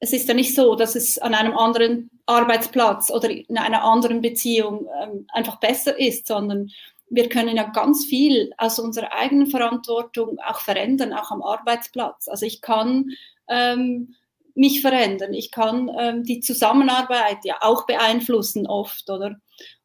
es 0.01 0.13
ist 0.13 0.29
ja 0.29 0.35
nicht 0.35 0.55
so, 0.55 0.75
dass 0.75 0.95
es 0.95 1.19
an 1.19 1.35
einem 1.35 1.57
anderen 1.59 2.11
Arbeitsplatz 2.25 3.11
oder 3.11 3.29
in 3.29 3.59
einer 3.59 3.83
anderen 3.83 4.23
Beziehung 4.23 4.89
ähm, 5.03 5.27
einfach 5.33 5.59
besser 5.61 5.99
ist, 5.99 6.27
sondern 6.27 6.71
wir 7.11 7.29
können 7.29 7.57
ja 7.57 7.65
ganz 7.65 8.05
viel 8.05 8.53
aus 8.59 8.79
unserer 8.79 9.13
eigenen 9.13 9.47
Verantwortung 9.47 10.39
auch 10.41 10.61
verändern, 10.61 11.13
auch 11.13 11.31
am 11.31 11.43
Arbeitsplatz. 11.43 12.29
Also 12.29 12.47
ich 12.47 12.61
kann 12.61 13.11
ähm, 13.49 14.15
mich 14.55 14.81
verändern. 14.81 15.33
Ich 15.35 15.51
kann 15.51 15.91
ähm, 15.99 16.25
die 16.25 16.41
Zusammenarbeit 16.41 17.39
ja 17.45 17.57
auch 17.61 17.87
beeinflussen 17.87 18.67
oft, 18.67 19.09
oder? 19.09 19.37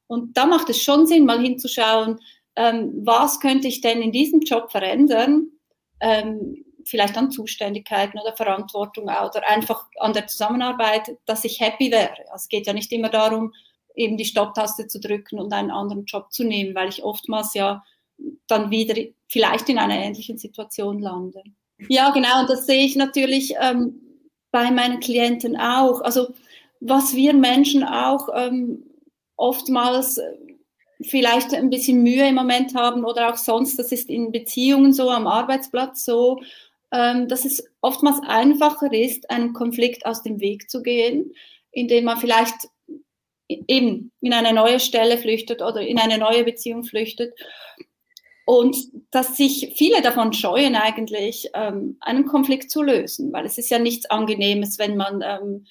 Und 0.07 0.35
da 0.37 0.45
macht 0.45 0.69
es 0.69 0.81
schon 0.81 1.07
Sinn, 1.07 1.25
mal 1.25 1.41
hinzuschauen, 1.41 2.19
ähm, 2.55 3.01
was 3.03 3.39
könnte 3.39 3.67
ich 3.67 3.81
denn 3.81 4.01
in 4.01 4.11
diesem 4.11 4.41
Job 4.41 4.71
verändern? 4.71 5.47
Ähm, 5.99 6.65
vielleicht 6.85 7.17
an 7.17 7.31
Zuständigkeiten 7.31 8.19
oder 8.19 8.35
Verantwortung 8.35 9.05
oder 9.05 9.47
einfach 9.47 9.87
an 9.99 10.13
der 10.13 10.27
Zusammenarbeit, 10.27 11.17
dass 11.25 11.45
ich 11.45 11.59
happy 11.61 11.91
wäre. 11.91 12.17
Also 12.31 12.43
es 12.43 12.49
geht 12.49 12.67
ja 12.67 12.73
nicht 12.73 12.91
immer 12.91 13.09
darum, 13.09 13.53
eben 13.95 14.17
die 14.17 14.25
Stopptaste 14.25 14.87
zu 14.87 14.99
drücken 14.99 15.39
und 15.39 15.53
einen 15.53 15.71
anderen 15.71 16.05
Job 16.05 16.31
zu 16.31 16.43
nehmen, 16.43 16.75
weil 16.75 16.89
ich 16.89 17.03
oftmals 17.03 17.53
ja 17.53 17.83
dann 18.47 18.71
wieder 18.71 18.95
vielleicht 19.27 19.69
in 19.69 19.77
einer 19.77 19.97
ähnlichen 19.97 20.37
Situation 20.37 20.99
lande. 20.99 21.43
Ja, 21.89 22.11
genau, 22.11 22.41
und 22.41 22.49
das 22.49 22.65
sehe 22.65 22.85
ich 22.85 22.95
natürlich 22.95 23.55
ähm, 23.59 23.99
bei 24.51 24.71
meinen 24.71 24.99
Klienten 24.99 25.57
auch. 25.57 26.01
Also 26.01 26.33
was 26.79 27.15
wir 27.15 27.33
Menschen 27.33 27.83
auch 27.83 28.29
ähm, 28.35 28.83
oftmals 29.35 30.17
äh, 30.17 30.33
vielleicht 31.01 31.53
ein 31.53 31.69
bisschen 31.69 32.03
Mühe 32.03 32.27
im 32.27 32.35
Moment 32.35 32.75
haben 32.75 33.03
oder 33.03 33.31
auch 33.31 33.37
sonst, 33.37 33.77
das 33.79 33.91
ist 33.91 34.09
in 34.09 34.31
Beziehungen 34.31 34.93
so, 34.93 35.09
am 35.09 35.27
Arbeitsplatz 35.27 36.05
so, 36.05 36.41
ähm, 36.91 37.27
dass 37.27 37.45
es 37.45 37.63
oftmals 37.81 38.19
einfacher 38.25 38.93
ist, 38.93 39.29
einem 39.29 39.53
Konflikt 39.53 40.05
aus 40.05 40.23
dem 40.23 40.39
Weg 40.39 40.69
zu 40.69 40.81
gehen, 40.83 41.33
indem 41.71 42.05
man 42.05 42.17
vielleicht 42.17 42.69
eben 43.47 44.11
in 44.21 44.33
eine 44.33 44.53
neue 44.53 44.79
Stelle 44.79 45.17
flüchtet 45.17 45.61
oder 45.61 45.81
in 45.81 45.99
eine 45.99 46.17
neue 46.17 46.43
Beziehung 46.43 46.83
flüchtet. 46.83 47.33
Und 48.45 48.75
dass 49.11 49.37
sich 49.37 49.73
viele 49.77 50.01
davon 50.01 50.33
scheuen, 50.33 50.75
eigentlich 50.75 51.49
ähm, 51.53 51.97
einen 52.01 52.25
Konflikt 52.25 52.71
zu 52.71 52.81
lösen, 52.81 53.31
weil 53.31 53.45
es 53.45 53.57
ist 53.57 53.69
ja 53.69 53.79
nichts 53.79 54.05
Angenehmes, 54.07 54.79
wenn 54.79 54.97
man 54.97 55.21
ähm, 55.25 55.65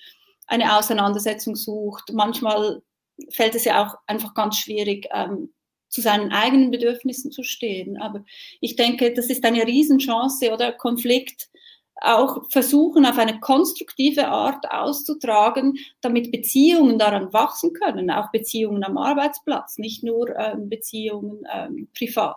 eine 0.47 0.77
Auseinandersetzung 0.79 1.55
sucht. 1.55 2.13
Manchmal 2.13 2.83
fällt 3.31 3.55
es 3.55 3.65
ja 3.65 3.87
auch 3.87 3.99
einfach 4.07 4.33
ganz 4.33 4.57
schwierig, 4.57 5.09
ähm, 5.13 5.53
zu 5.91 6.01
seinen 6.01 6.33
eigenen 6.33 6.71
Bedürfnissen 6.71 7.31
zu 7.31 7.43
stehen. 7.43 8.01
Aber 8.01 8.25
ich 8.63 8.77
denke, 8.77 9.13
das 9.13 9.27
ist 9.27 9.45
eine 9.45 9.67
Riesenchance 9.67 10.51
oder 10.51 10.73
Konflikt 10.73 11.51
auch 12.03 12.51
versuchen, 12.51 13.07
auf 13.07 13.19
eine 13.19 13.41
konstruktive 13.41 14.29
Art 14.29 14.71
auszutragen, 14.71 15.79
damit 16.01 16.33
Beziehungen 16.33 16.99
daran 16.99 17.33
wachsen 17.33 17.73
können, 17.73 18.11
auch 18.11 18.31
Beziehungen 18.31 18.85
am 18.85 18.99
Arbeitsplatz, 18.99 19.79
nicht 19.79 20.03
nur 20.03 20.37
ähm, 20.37 20.69
Beziehungen 20.69 21.45
ähm, 21.53 21.89
privat. 21.97 22.37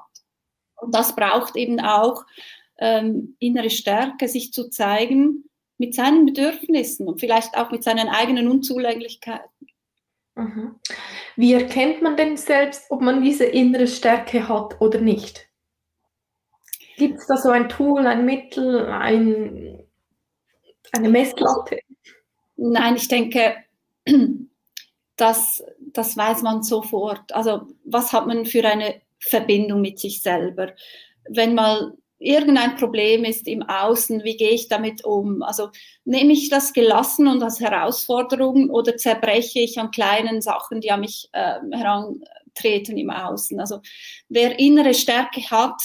Und 0.76 0.94
das 0.94 1.16
braucht 1.16 1.56
eben 1.56 1.80
auch 1.80 2.26
ähm, 2.78 3.36
innere 3.40 3.70
Stärke, 3.70 4.28
sich 4.28 4.54
zu 4.54 4.70
zeigen 4.70 5.46
mit 5.78 5.96
seinen 5.96 6.26
Bedürfnissen 6.26 7.08
und 7.08 7.20
vielleicht 7.20 7.58
auch 7.58 7.72
mit 7.72 7.84
seinen 7.84 8.08
eigenen 8.08 8.48
Unzulänglichkeiten. 8.48 9.50
Mhm. 10.36 10.76
Wie 11.38 11.54
erkennt 11.54 12.02
man 12.02 12.18
denn 12.18 12.38
selbst, 12.38 12.86
ob 12.90 13.02
man 13.02 13.24
diese 13.24 13.46
innere 13.46 13.88
Stärke 13.88 14.48
hat 14.48 14.80
oder 14.82 15.00
nicht? 15.00 15.45
Gibt 16.98 17.20
es 17.20 17.28
da 17.28 17.38
so 17.38 17.50
ein 17.50 17.70
Tool, 17.70 18.06
ein 18.08 18.26
Mittel, 18.26 18.88
ein, 18.88 19.80
eine 20.92 21.10
Messlatte? 21.10 21.80
Nein, 22.56 22.96
ich 22.96 23.08
denke, 23.08 23.56
das, 25.16 25.64
das 25.80 26.16
weiß 26.16 26.42
man 26.42 26.64
sofort. 26.64 27.34
Also 27.34 27.68
was 27.84 28.14
hat 28.14 28.28
man 28.28 28.46
für 28.46 28.66
eine 28.66 29.02
Verbindung 29.20 29.82
mit 29.82 30.00
sich 30.00 30.22
selber? 30.22 30.74
Wenn 31.30 31.56
mal 31.56 31.94
irgendein 32.18 32.76
Problem 32.76 33.26
ist 33.26 33.48
im 33.48 33.64
Außen, 33.64 34.24
wie 34.24 34.38
gehe 34.38 34.52
ich 34.52 34.68
damit 34.68 35.04
um? 35.04 35.44
Also 35.44 35.70
nehme 36.06 36.34
ich 36.34 36.50
das 36.50 36.74
gelassen 36.74 37.28
und 37.28 37.44
als 37.44 37.60
Herausforderung 37.60 38.70
oder 38.70 38.96
zerbreche 38.98 39.60
ich 39.60 39.80
an 39.80 39.92
kleinen 39.92 40.42
Sachen, 40.42 40.82
die 40.82 40.92
an 40.92 41.02
mich 41.02 41.30
äh, 41.34 41.60
herantreten 41.72 42.98
im 42.98 43.10
Außen? 43.10 43.60
Also 43.60 43.82
wer 44.30 44.58
innere 44.60 44.94
Stärke 44.94 45.42
hat, 45.52 45.82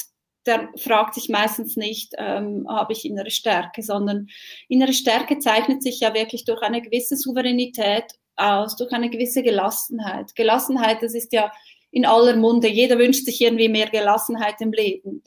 der 0.47 0.69
fragt 0.77 1.15
sich 1.15 1.29
meistens 1.29 1.77
nicht, 1.77 2.15
ähm, 2.19 2.67
habe 2.69 2.93
ich 2.93 3.05
innere 3.05 3.31
Stärke, 3.31 3.83
sondern 3.83 4.29
innere 4.69 4.93
Stärke 4.93 5.39
zeichnet 5.39 5.83
sich 5.83 6.01
ja 6.01 6.15
wirklich 6.15 6.45
durch 6.45 6.63
eine 6.63 6.81
gewisse 6.81 7.17
Souveränität 7.17 8.05
aus, 8.37 8.77
durch 8.77 8.93
eine 8.93 9.11
gewisse 9.11 9.43
Gelassenheit. 9.43 10.35
Gelassenheit, 10.35 11.03
das 11.03 11.15
ist 11.15 11.33
ja 11.33 11.53
in 11.91 12.07
aller 12.07 12.37
Munde. 12.37 12.69
Jeder 12.69 12.99
wünscht 12.99 13.25
sich 13.25 13.41
irgendwie 13.41 13.69
mehr 13.69 13.91
Gelassenheit 13.91 14.61
im 14.61 14.73
Leben 14.73 15.23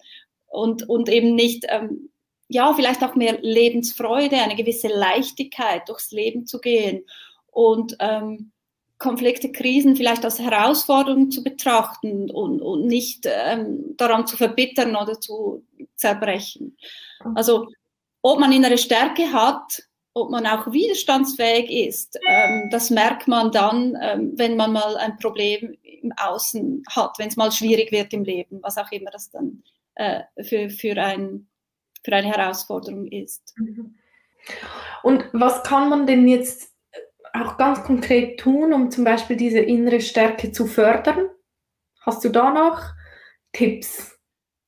und, 0.48 0.90
und 0.90 1.10
eben 1.10 1.36
nicht, 1.36 1.66
ähm, 1.70 2.10
ja, 2.48 2.74
vielleicht 2.74 3.04
auch 3.04 3.16
mehr 3.16 3.40
Lebensfreude, 3.42 4.38
eine 4.38 4.56
gewisse 4.56 4.88
Leichtigkeit 4.88 5.88
durchs 5.90 6.12
Leben 6.12 6.46
zu 6.46 6.60
gehen 6.60 7.06
und 7.52 7.96
ähm, 8.00 8.53
Konflikte, 9.04 9.52
Krisen 9.52 9.96
vielleicht 9.96 10.26
als 10.26 10.40
Herausforderung 10.40 11.30
zu 11.30 11.44
betrachten 11.44 12.32
und, 12.32 12.62
und 12.62 12.88
nicht 12.88 13.28
ähm, 13.30 13.96
daran 13.98 14.26
zu 14.26 14.38
verbittern 14.38 14.96
oder 14.96 15.20
zu 15.20 15.64
zerbrechen. 15.96 16.78
Mhm. 17.24 17.38
Also 17.38 17.68
ob 18.22 18.40
man 18.40 18.52
innere 18.52 18.78
Stärke 18.78 19.32
hat, 19.32 19.84
ob 20.14 20.30
man 20.30 20.48
auch 20.48 20.72
widerstandsfähig 20.72 21.70
ist, 21.90 22.18
ähm, 22.28 22.70
das 22.72 22.90
merkt 22.90 23.28
man 23.28 23.52
dann, 23.52 23.98
ähm, 24.02 24.32
wenn 24.36 24.56
man 24.56 24.72
mal 24.72 24.96
ein 24.98 25.18
Problem 25.18 25.76
im 25.84 26.14
Außen 26.14 26.84
hat, 26.90 27.20
wenn 27.20 27.28
es 27.28 27.36
mal 27.36 27.52
schwierig 27.52 27.92
wird 27.92 28.14
im 28.14 28.24
Leben, 28.24 28.60
was 28.62 28.78
auch 28.78 28.92
immer 28.92 29.12
das 29.12 29.30
dann 29.30 29.64
äh, 29.96 30.22
für, 30.42 30.70
für, 30.70 30.98
ein, 30.98 31.48
für 32.04 32.14
eine 32.14 32.28
Herausforderung 32.28 33.08
ist. 33.08 33.54
Mhm. 33.58 33.96
Und 35.04 35.26
was 35.34 35.64
kann 35.64 35.90
man 35.90 36.08
denn 36.08 36.28
jetzt 36.28 36.73
auch 37.34 37.58
ganz 37.58 37.84
konkret 37.84 38.40
tun, 38.40 38.74
um 38.74 38.92
zum 38.92 39.04
Beispiel 39.04 39.36
diese 39.36 39.60
innere 39.60 40.02
Stärke 40.02 40.52
zu 40.52 40.68
fördern? 40.68 41.30
Hast 42.02 42.24
du 42.24 42.30
da 42.30 42.52
noch 42.52 42.80
Tipps? 43.52 44.20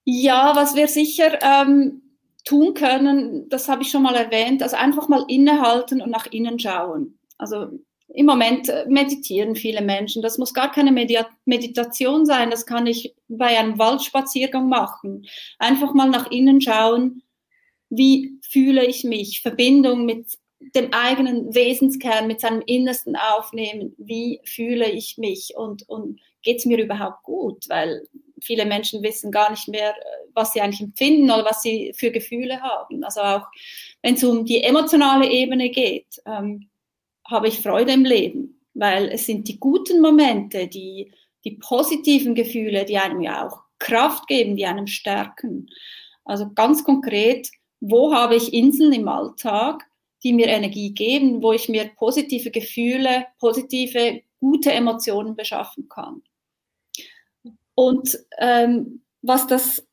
Ja, 0.04 0.56
was 0.56 0.75
wir 0.75 0.88
sicher 0.88 1.39
ähm, 1.41 2.01
tun 2.43 2.73
können, 2.73 3.49
das 3.49 3.67
habe 3.67 3.82
ich 3.82 3.89
schon 3.89 4.04
mal 4.04 4.15
erwähnt, 4.15 4.62
also 4.62 4.75
einfach 4.75 5.08
mal 5.08 5.25
innehalten 5.28 6.01
und 6.01 6.12
nach 6.12 6.28
innen 6.28 6.60
schauen. 6.60 7.17
Also 7.38 7.69
im 8.08 8.25
Moment 8.25 8.69
äh, 8.69 8.86
meditieren 8.88 9.56
viele 9.56 9.82
Menschen. 9.82 10.21
Das 10.21 10.38
muss 10.38 10.54
gar 10.54 10.71
keine 10.71 10.91
Medi 10.91 11.17
Meditation 11.45 12.25
sein, 12.25 12.49
das 12.49 12.65
kann 12.65 12.88
ich 12.88 13.15
bei 13.28 13.58
einem 13.58 13.78
Waldspaziergang 13.78 14.69
machen. 14.69 15.25
Einfach 15.60 15.93
mal 15.93 16.10
nach 16.10 16.30
innen 16.32 16.62
schauen, 16.62 17.23
wie 17.89 18.39
fühle 18.47 18.86
ich 18.86 19.04
mich, 19.04 19.41
Verbindung 19.41 20.06
mit 20.06 20.38
dem 20.73 20.93
eigenen 20.93 21.54
Wesenskern, 21.54 22.28
mit 22.28 22.41
seinem 22.41 22.62
Innersten 22.65 23.15
aufnehmen, 23.15 23.93
wie 23.97 24.39
fühle 24.43 24.89
ich 24.89 25.17
mich 25.17 25.54
und, 25.56 25.88
und 25.88 26.19
geht 26.41 26.58
es 26.58 26.65
mir 26.65 26.82
überhaupt 26.82 27.23
gut, 27.23 27.65
weil 27.69 28.04
viele 28.41 28.65
Menschen 28.65 29.04
wissen 29.04 29.32
gar 29.32 29.49
nicht 29.51 29.67
mehr, 29.67 29.91
äh, 29.91 30.28
was 30.34 30.54
sie 30.54 30.62
eigentlich 30.62 30.82
empfinden 30.82 31.32
oder 31.32 31.45
was 31.45 31.62
sie 31.62 31.93
für 31.95 32.12
Gefühle 32.12 32.62
haben. 32.62 33.04
Also 33.04 33.21
auch 33.21 33.47
wenn 34.01 34.15
es 34.15 34.23
um 34.23 34.45
die 34.45 34.63
emotionale 34.63 35.30
Ebene 35.30 35.69
geht. 35.69 36.21
Ähm, 36.25 36.69
habe 37.28 37.47
ich 37.47 37.62
Freude 37.62 37.93
im 37.93 38.06
Leben, 38.06 38.62
weil 38.73 39.10
es 39.10 39.25
sind 39.25 39.47
die 39.47 39.60
guten 39.60 40.01
Momente, 40.01 40.67
die, 40.67 41.12
die 41.43 41.51
positiven 41.51 42.36
Gefühle, 42.36 42.86
die 42.86 42.97
einem 42.97 43.21
ja 43.21 43.47
auch 43.47 43.62
Kraft 43.80 44.28
geben, 44.28 44.56
die 44.56 44.65
einem 44.65 44.88
stärken. 44.88 45.69
Also 46.23 46.49
ganz 46.54 46.84
konkret, 46.84 47.49
wo 47.82 48.13
habe 48.13 48.36
ich 48.36 48.54
Inseln 48.54 48.93
im 48.93 49.08
Alltag, 49.08 49.86
die 50.25 50.33
mir 50.33 50.47
Energie 50.47 50.91
geben, 50.91 51.43
wo 51.43 51.53
ich 51.53 51.69
mir 51.69 51.91
positive 51.95 52.49
Gefühle, 52.49 53.27
positive, 53.38 54.23
gute 54.39 54.73
Emotionen 54.73 55.35
beschaffen 55.35 55.88
kann. 55.88 56.23
Und 57.75 58.17
ähm, 58.39 59.03
was 59.21 59.45
das, 59.45 59.88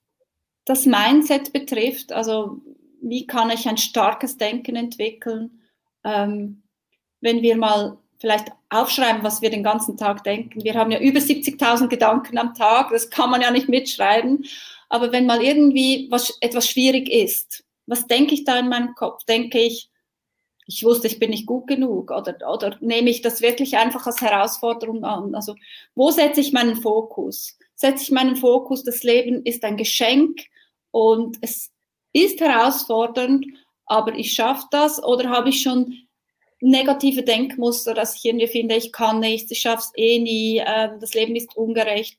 das 0.64 0.86
Mindset 0.86 1.52
betrifft, 1.52 2.12
also 2.12 2.62
wie 3.02 3.26
kann 3.26 3.50
ich 3.50 3.68
ein 3.68 3.76
starkes 3.76 4.38
Denken 4.38 4.74
entwickeln, 4.74 5.60
ähm, 6.02 6.62
wenn 7.20 7.42
wir 7.42 7.56
mal 7.56 7.98
vielleicht 8.18 8.52
aufschreiben, 8.70 9.22
was 9.22 9.42
wir 9.42 9.50
den 9.50 9.62
ganzen 9.62 9.98
Tag 9.98 10.24
denken. 10.24 10.64
Wir 10.64 10.74
haben 10.74 10.92
ja 10.92 11.00
über 11.00 11.18
70.000 11.18 11.88
Gedanken 11.88 12.38
am 12.38 12.54
Tag, 12.54 12.90
das 12.90 13.10
kann 13.10 13.30
man 13.30 13.42
ja 13.42 13.50
nicht 13.50 13.68
mitschreiben. 13.68 14.46
Aber 14.88 15.12
wenn 15.12 15.26
mal 15.26 15.42
irgendwie 15.42 16.08
was, 16.10 16.38
etwas 16.40 16.68
schwierig 16.68 17.10
ist, 17.10 17.64
was 17.86 18.06
denke 18.06 18.32
ich 18.32 18.44
da 18.44 18.58
in 18.58 18.68
meinem 18.68 18.94
Kopf? 18.94 19.24
Denke 19.24 19.58
ich, 19.58 19.90
ich 20.66 20.84
wusste, 20.84 21.06
ich 21.06 21.18
bin 21.18 21.30
nicht 21.30 21.46
gut 21.46 21.66
genug 21.66 22.10
oder, 22.10 22.36
oder 22.48 22.76
nehme 22.80 23.10
ich 23.10 23.22
das 23.22 23.40
wirklich 23.42 23.76
einfach 23.76 24.06
als 24.06 24.20
Herausforderung 24.20 25.04
an? 25.04 25.34
Also 25.34 25.54
wo 25.94 26.10
setze 26.10 26.40
ich 26.40 26.52
meinen 26.52 26.76
Fokus? 26.76 27.58
Setze 27.74 28.04
ich 28.04 28.10
meinen 28.10 28.36
Fokus, 28.36 28.84
das 28.84 29.02
Leben 29.02 29.44
ist 29.44 29.64
ein 29.64 29.76
Geschenk 29.76 30.40
und 30.90 31.38
es 31.40 31.70
ist 32.12 32.40
herausfordernd, 32.40 33.46
aber 33.86 34.14
ich 34.14 34.32
schaffe 34.32 34.66
das 34.70 35.02
oder 35.02 35.30
habe 35.30 35.48
ich 35.48 35.62
schon 35.62 36.01
negative 36.62 37.22
Denkmuster, 37.22 37.92
dass 37.92 38.16
ich 38.16 38.24
irgendwie 38.24 38.46
finde, 38.46 38.76
ich 38.76 38.92
kann 38.92 39.20
nichts, 39.20 39.50
ich 39.50 39.60
schaffe 39.60 39.84
es 39.84 39.92
eh 39.96 40.18
nie, 40.18 40.58
äh, 40.58 40.90
das 41.00 41.14
Leben 41.14 41.34
ist 41.34 41.56
ungerecht. 41.56 42.18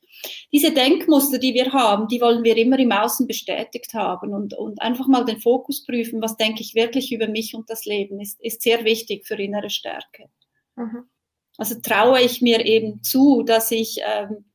Diese 0.51 0.71
Denkmuster, 0.71 1.37
die 1.39 1.53
wir 1.53 1.71
haben, 1.71 2.07
die 2.07 2.21
wollen 2.21 2.43
wir 2.43 2.55
immer 2.57 2.77
im 2.77 2.91
Außen 2.91 3.25
bestätigt 3.25 3.93
haben 3.93 4.33
und, 4.33 4.53
und 4.53 4.81
einfach 4.81 5.07
mal 5.07 5.25
den 5.25 5.39
Fokus 5.39 5.85
prüfen, 5.85 6.21
was 6.21 6.37
denke 6.37 6.61
ich 6.61 6.75
wirklich 6.75 7.11
über 7.11 7.27
mich 7.27 7.55
und 7.55 7.69
das 7.69 7.85
Leben, 7.85 8.19
ist, 8.19 8.39
ist 8.41 8.61
sehr 8.61 8.83
wichtig 8.85 9.25
für 9.25 9.35
innere 9.35 9.69
Stärke. 9.69 10.29
Mhm. 10.75 11.05
Also 11.57 11.75
traue 11.81 12.21
ich 12.21 12.41
mir 12.41 12.65
eben 12.65 13.03
zu, 13.03 13.43
dass 13.43 13.71
ich 13.71 13.99
ähm, 14.05 14.45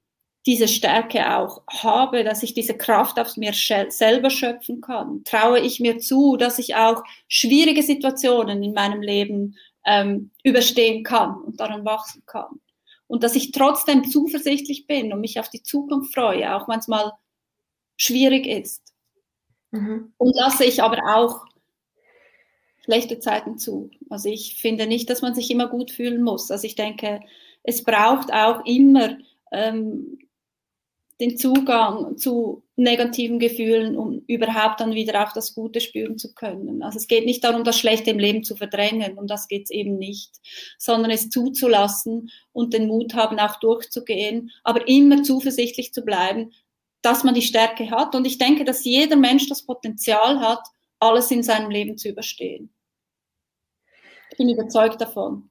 diese 0.49 0.67
Stärke 0.67 1.37
auch 1.37 1.63
habe, 1.71 2.25
dass 2.25 2.43
ich 2.43 2.55
diese 2.55 2.75
Kraft 2.75 3.21
aus 3.21 3.37
mir 3.37 3.53
selber 3.53 4.31
schöpfen 4.31 4.81
kann. 4.81 5.23
Traue 5.25 5.61
ich 5.61 5.79
mir 5.79 5.99
zu, 5.99 6.39
dass 6.39 6.59
ich 6.59 6.75
auch 6.75 7.03
schwierige 7.29 7.83
Situationen 7.83 8.63
in 8.63 8.73
meinem 8.73 9.03
Leben 9.03 9.57
ähm, 9.85 10.31
überstehen 10.43 11.05
kann 11.05 11.43
und 11.43 11.61
daran 11.61 11.85
wachsen 11.85 12.23
kann. 12.27 12.61
Und 13.07 13.23
dass 13.23 13.37
ich 13.37 13.53
trotzdem 13.53 14.05
zuversichtlich 14.05 14.87
bin 14.87 15.13
und 15.13 15.21
mich 15.21 15.41
auf 15.41 15.49
die 15.49 15.63
Zukunft 15.63 16.15
freue, 16.15 16.55
auch 16.55 16.69
wenn 16.69 16.79
es 16.79 16.89
mal 16.89 17.13
schwierig 17.97 18.47
ist. 18.47 18.83
Mhm. 19.71 20.13
Und 20.19 20.37
lasse 20.37 20.65
ich 20.65 20.83
aber 20.83 20.99
auch 21.17 21.47
schlechte 22.85 23.19
Zeiten 23.19 23.59
zu. 23.59 23.91
Also 24.09 24.29
ich 24.29 24.61
finde 24.61 24.87
nicht, 24.87 25.11
dass 25.11 25.23
man 25.23 25.35
sich 25.35 25.51
immer 25.51 25.69
gut 25.69 25.91
fühlen 25.91 26.23
muss. 26.23 26.51
Also 26.51 26.67
ich 26.67 26.75
denke, 26.75 27.21
es 27.63 27.85
braucht 27.85 28.33
auch 28.33 28.65
immer 28.65 29.19
ähm, 29.53 30.19
den 31.21 31.37
Zugang 31.37 32.17
zu 32.17 32.63
negativen 32.77 33.41
Gefühlen, 33.41 33.97
um 33.97 34.23
überhaupt 34.29 34.81
dann 34.81 34.95
wieder 34.95 35.25
auch 35.25 35.33
das 35.33 35.55
Gute 35.55 35.81
spüren 35.81 36.17
zu 36.17 36.33
können. 36.33 36.83
Also 36.83 36.99
es 36.99 37.09
geht 37.09 37.27
nicht 37.27 37.43
darum, 37.43 37.65
das 37.65 37.79
Schlechte 37.79 38.11
im 38.11 38.21
Leben 38.21 38.45
zu 38.45 38.55
verdrängen, 38.55 39.19
um 39.19 39.27
das 39.27 39.49
geht 39.49 39.65
es 39.65 39.71
eben 39.71 39.99
nicht, 39.99 40.37
sondern 40.79 41.11
es 41.11 41.29
zuzulassen 41.29 42.31
und 42.53 42.73
den 42.73 42.87
Mut 42.87 43.15
haben, 43.15 43.41
auch 43.41 43.59
durchzugehen, 43.59 44.53
aber 44.63 44.87
immer 44.87 45.25
zuversichtlich 45.25 45.93
zu 45.93 46.03
bleiben, 46.03 46.53
dass 47.03 47.25
man 47.25 47.35
die 47.35 47.43
Stärke 47.43 47.91
hat. 47.91 48.15
Und 48.15 48.25
ich 48.25 48.39
denke, 48.39 48.65
dass 48.65 48.85
jeder 48.85 49.17
Mensch 49.17 49.49
das 49.49 49.63
Potenzial 49.63 50.41
hat, 50.41 50.63
alles 51.01 51.31
in 51.31 51.43
seinem 51.43 51.71
Leben 51.71 51.99
zu 51.99 52.09
überstehen. 52.09 52.73
Ich 54.31 54.37
bin 54.39 54.49
überzeugt 54.49 55.01
davon. 55.01 55.51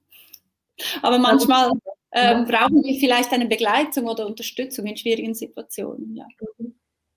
Aber 1.02 1.18
manchmal 1.18 1.72
ähm, 2.12 2.46
ja. 2.48 2.58
brauchen 2.58 2.82
wir 2.82 2.98
vielleicht 2.98 3.32
eine 3.32 3.46
Begleitung 3.46 4.06
oder 4.06 4.26
Unterstützung 4.26 4.86
in 4.86 4.96
schwierigen 4.96 5.34
Situationen. 5.34 6.16
Ja. 6.16 6.26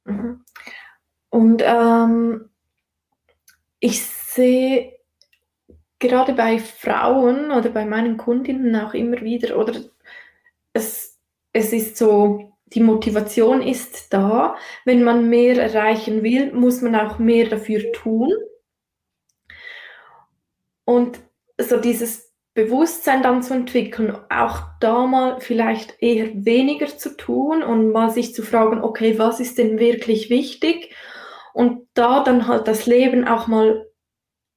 Mhm. 0.06 0.44
Und 1.30 1.64
ähm, 1.66 2.50
ich 3.80 4.02
sehe 4.02 5.00
gerade 6.00 6.34
bei 6.34 6.60
Frauen 6.60 7.52
oder 7.52 7.70
bei 7.70 7.86
meinen 7.86 8.18
Kundinnen 8.18 8.76
auch 8.76 8.94
immer 8.94 9.22
wieder, 9.22 9.58
oder 9.58 9.80
es, 10.74 11.20
es 11.54 11.72
ist 11.72 11.98
so, 11.98 12.52
die 12.66 12.82
Motivation 12.82 13.62
ist 13.62 14.14
da. 14.14 14.56
Wenn 14.86 15.04
man 15.04 15.30
mehr 15.30 15.58
erreichen 15.62 16.24
will, 16.24 16.54
muss 16.54 16.82
man 16.82 16.96
auch 16.96 17.20
mehr 17.20 17.48
dafür 17.48 17.92
tun. 17.92 18.32
Und 20.86 21.20
so 21.58 21.78
dieses 21.78 22.31
Bewusstsein 22.54 23.24
dann 23.24 23.44
zu 23.44 23.54
entwickeln, 23.54 24.16
auch 24.30 24.62
da 24.82 25.06
mal 25.06 25.40
vielleicht 25.40 26.02
eher 26.02 26.46
weniger 26.46 26.88
zu 26.88 27.16
tun 27.16 27.64
und 27.64 27.92
mal 27.92 28.10
sich 28.10 28.34
zu 28.34 28.44
fragen, 28.44 28.84
okay, 28.84 29.18
was 29.18 29.40
ist 29.40 29.58
denn 29.58 29.80
wirklich 29.80 30.30
wichtig? 30.30 30.94
Und 31.54 31.88
da 31.94 32.24
dann 32.24 32.48
halt 32.48 32.68
das 32.68 32.86
Leben 32.86 33.26
auch 33.28 33.48
mal 33.48 33.88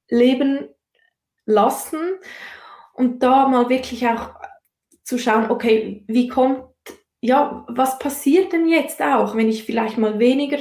leben 0.08 0.68
lassen 1.46 2.00
und 2.94 3.22
da 3.22 3.48
mal 3.48 3.68
wirklich 3.68 4.06
auch 4.08 4.30
zu 5.04 5.18
schauen, 5.18 5.50
okay, 5.50 6.04
wie 6.08 6.28
kommt, 6.28 6.64
ja, 7.20 7.64
was 7.68 7.98
passiert 7.98 8.52
denn 8.52 8.68
jetzt 8.68 9.00
auch, 9.02 9.36
wenn 9.36 9.48
ich 9.48 9.64
vielleicht 9.64 9.98
mal 9.98 10.18
weniger 10.18 10.58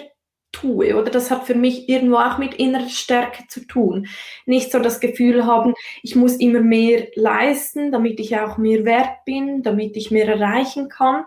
tue. 0.53 0.95
Oder 0.95 1.11
das 1.11 1.29
hat 1.29 1.45
für 1.45 1.55
mich 1.55 1.89
irgendwo 1.89 2.15
auch 2.15 2.37
mit 2.37 2.53
innerer 2.53 2.87
Stärke 2.87 3.43
zu 3.49 3.67
tun. 3.67 4.07
Nicht 4.45 4.71
so 4.71 4.79
das 4.79 5.01
Gefühl 5.01 5.45
haben, 5.45 5.73
ich 6.01 6.15
muss 6.15 6.37
immer 6.37 6.61
mehr 6.61 7.07
leisten, 7.15 7.91
damit 7.91 8.21
ich 8.21 8.37
auch 8.37 8.57
mehr 8.57 8.85
wert 8.85 9.25
bin, 9.25 9.63
damit 9.63 9.97
ich 9.97 10.11
mehr 10.11 10.29
erreichen 10.29 10.87
kann, 10.87 11.25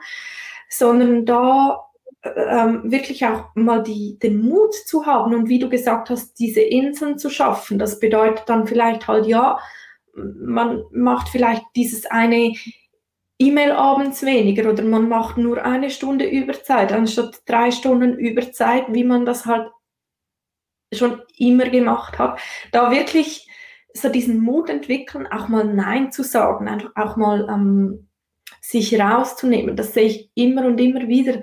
sondern 0.70 1.26
da 1.26 1.86
ähm, 2.24 2.90
wirklich 2.90 3.26
auch 3.26 3.54
mal 3.54 3.82
die, 3.82 4.18
den 4.18 4.40
Mut 4.40 4.74
zu 4.74 5.06
haben 5.06 5.34
und 5.34 5.48
wie 5.48 5.58
du 5.58 5.68
gesagt 5.68 6.10
hast, 6.10 6.38
diese 6.38 6.60
Inseln 6.60 7.18
zu 7.18 7.30
schaffen. 7.30 7.78
Das 7.78 8.00
bedeutet 8.00 8.48
dann 8.48 8.66
vielleicht 8.66 9.06
halt, 9.06 9.26
ja, 9.26 9.58
man 10.14 10.84
macht 10.92 11.28
vielleicht 11.28 11.62
dieses 11.76 12.06
eine 12.06 12.54
E-Mail 13.38 13.72
abends 13.72 14.22
weniger 14.22 14.70
oder 14.70 14.82
man 14.82 15.08
macht 15.08 15.36
nur 15.36 15.64
eine 15.64 15.90
Stunde 15.90 16.26
Überzeit 16.26 16.92
anstatt 16.92 17.42
drei 17.46 17.70
Stunden 17.70 18.18
Überzeit, 18.18 18.86
wie 18.88 19.04
man 19.04 19.26
das 19.26 19.44
halt 19.46 19.70
schon 20.94 21.22
immer 21.36 21.68
gemacht 21.68 22.18
hat. 22.18 22.40
Da 22.72 22.90
wirklich 22.90 23.48
so 23.92 24.08
diesen 24.08 24.40
Mut 24.40 24.70
entwickeln, 24.70 25.26
auch 25.26 25.48
mal 25.48 25.64
Nein 25.64 26.12
zu 26.12 26.22
sagen, 26.22 26.68
einfach 26.68 26.90
auch 26.96 27.16
mal 27.16 27.46
ähm, 27.50 28.08
sich 28.60 28.98
rauszunehmen. 28.98 29.76
Das 29.76 29.94
sehe 29.94 30.06
ich 30.06 30.30
immer 30.34 30.66
und 30.66 30.80
immer 30.80 31.08
wieder, 31.08 31.42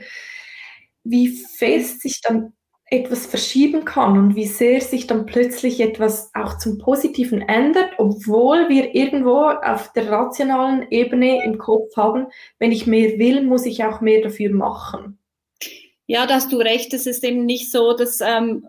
wie 1.03 1.29
fest 1.29 2.01
sich 2.01 2.21
dann 2.21 2.53
etwas 2.93 3.25
verschieben 3.25 3.85
kann 3.85 4.19
und 4.19 4.35
wie 4.35 4.45
sehr 4.45 4.79
sich 4.79 5.07
dann 5.07 5.25
plötzlich 5.25 5.79
etwas 5.79 6.29
auch 6.35 6.59
zum 6.59 6.77
Positiven 6.77 7.41
ändert, 7.41 7.93
obwohl 7.97 8.69
wir 8.69 8.93
irgendwo 8.93 9.47
auf 9.47 9.91
der 9.93 10.11
rationalen 10.11 10.85
Ebene 10.91 11.43
im 11.43 11.57
Kopf 11.57 11.97
haben, 11.97 12.27
wenn 12.59 12.71
ich 12.71 12.85
mehr 12.85 13.17
will, 13.17 13.41
muss 13.41 13.65
ich 13.65 13.83
auch 13.83 13.99
mehr 13.99 14.21
dafür 14.21 14.51
machen. 14.51 15.17
Ja, 16.05 16.27
da 16.27 16.35
hast 16.35 16.51
du 16.51 16.57
recht. 16.57 16.93
Es 16.93 17.07
ist 17.07 17.23
eben 17.23 17.45
nicht 17.45 17.71
so, 17.71 17.93
dass 17.93 18.21
ähm, 18.21 18.67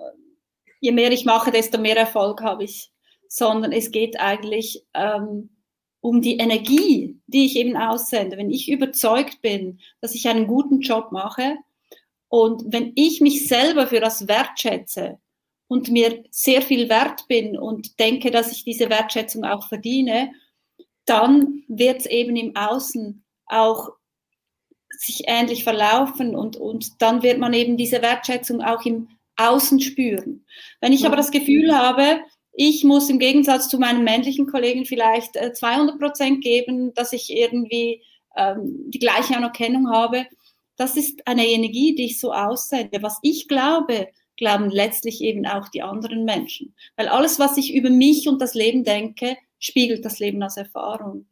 je 0.81 0.93
mehr 0.93 1.13
ich 1.13 1.27
mache, 1.27 1.51
desto 1.51 1.79
mehr 1.79 1.99
Erfolg 1.99 2.41
habe 2.41 2.65
ich, 2.65 2.91
sondern 3.29 3.73
es 3.73 3.91
geht 3.91 4.19
eigentlich 4.19 4.87
ähm, 4.95 5.51
um 6.01 6.23
die 6.23 6.39
Energie, 6.39 7.21
die 7.27 7.45
ich 7.45 7.57
eben 7.57 7.77
aussende. 7.77 8.39
Wenn 8.39 8.51
ich 8.51 8.71
überzeugt 8.71 9.43
bin, 9.43 9.81
dass 10.01 10.15
ich 10.15 10.29
einen 10.29 10.47
guten 10.47 10.81
Job 10.81 11.13
mache, 11.13 11.59
und 12.35 12.65
wenn 12.67 12.91
ich 12.97 13.21
mich 13.21 13.47
selber 13.47 13.87
für 13.87 14.01
das 14.01 14.27
wertschätze 14.27 15.21
und 15.69 15.93
mir 15.93 16.25
sehr 16.33 16.63
viel 16.63 16.89
wert 16.89 17.29
bin 17.29 17.57
und 17.57 18.01
denke, 18.01 18.33
dass 18.33 18.51
ich 18.51 18.65
diese 18.65 18.91
Wertschätzung 18.91 19.45
auch 19.45 19.69
verdiene, 19.69 20.33
dann 21.05 21.63
wird 21.69 22.01
es 22.01 22.07
eben 22.07 22.35
im 22.35 22.57
Außen 22.57 23.23
auch 23.47 23.91
sich 24.99 25.29
ähnlich 25.29 25.63
verlaufen 25.63 26.35
und, 26.35 26.57
und 26.57 27.01
dann 27.01 27.23
wird 27.23 27.39
man 27.39 27.53
eben 27.53 27.77
diese 27.77 28.03
Wertschätzung 28.03 28.63
auch 28.63 28.85
im 28.85 29.11
Außen 29.37 29.79
spüren. 29.79 30.45
Wenn 30.81 30.93
ich 30.93 31.07
aber 31.07 31.15
das 31.15 31.31
Gefühl 31.31 31.73
habe, 31.73 32.21
ich 32.53 32.83
muss 32.83 33.11
im 33.11 33.21
Gegensatz 33.21 33.69
zu 33.69 33.79
meinen 33.79 34.03
männlichen 34.03 34.49
Kollegen 34.49 34.87
vielleicht 34.87 35.35
200 35.37 35.95
äh, 35.95 35.99
Prozent 36.01 36.43
geben, 36.43 36.95
dass 36.95 37.13
ich 37.13 37.31
irgendwie 37.33 38.03
ähm, 38.37 38.91
die 38.91 38.99
gleiche 38.99 39.37
Anerkennung 39.37 39.93
habe, 39.93 40.27
das 40.77 40.97
ist 40.97 41.27
eine 41.27 41.47
Energie, 41.47 41.95
die 41.95 42.07
ich 42.07 42.21
so 42.21 42.33
aussende. 42.33 43.03
Was 43.03 43.19
ich 43.23 43.49
glaube, 43.49 44.09
glauben 44.37 44.71
letztlich 44.71 45.21
eben 45.21 45.47
auch 45.47 45.69
die 45.69 45.83
anderen 45.83 46.25
Menschen. 46.25 46.75
Weil 46.97 47.09
alles, 47.09 47.39
was 47.39 47.57
ich 47.57 47.75
über 47.75 47.91
mich 47.91 48.29
und 48.29 48.41
das 48.41 48.55
Leben 48.55 48.85
denke, 48.85 49.37
spiegelt 49.59 50.05
das 50.05 50.19
Leben 50.19 50.43
als 50.43 50.57
Erfahrung. 50.57 51.27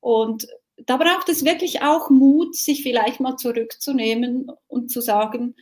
Und 0.00 0.46
da 0.86 0.96
braucht 0.96 1.28
es 1.28 1.44
wirklich 1.44 1.82
auch 1.82 2.10
Mut, 2.10 2.54
sich 2.54 2.82
vielleicht 2.82 3.20
mal 3.20 3.36
zurückzunehmen 3.36 4.50
und 4.66 4.90
zu 4.90 5.00
sagen, 5.00 5.54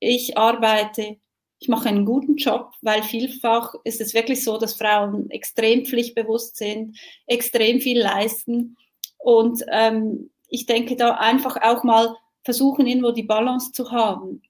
ich 0.00 0.38
arbeite, 0.38 1.18
ich 1.58 1.68
mache 1.68 1.88
einen 1.88 2.04
guten 2.04 2.36
Job, 2.36 2.72
weil 2.82 3.02
vielfach 3.02 3.74
ist 3.84 4.00
es 4.00 4.14
wirklich 4.14 4.44
so, 4.44 4.58
dass 4.58 4.74
Frauen 4.74 5.30
extrem 5.30 5.84
pflichtbewusst 5.84 6.56
sind, 6.56 6.98
extrem 7.26 7.80
viel 7.80 8.00
leisten. 8.00 8.76
Und 9.18 9.64
ähm, 9.70 10.30
ich 10.48 10.66
denke 10.66 10.96
da 10.96 11.12
einfach 11.14 11.56
auch 11.62 11.82
mal 11.84 12.14
versuchen, 12.44 12.86
irgendwo 12.86 13.10
die 13.10 13.22
Balance 13.22 13.72
zu 13.72 13.90
haben, 13.90 14.42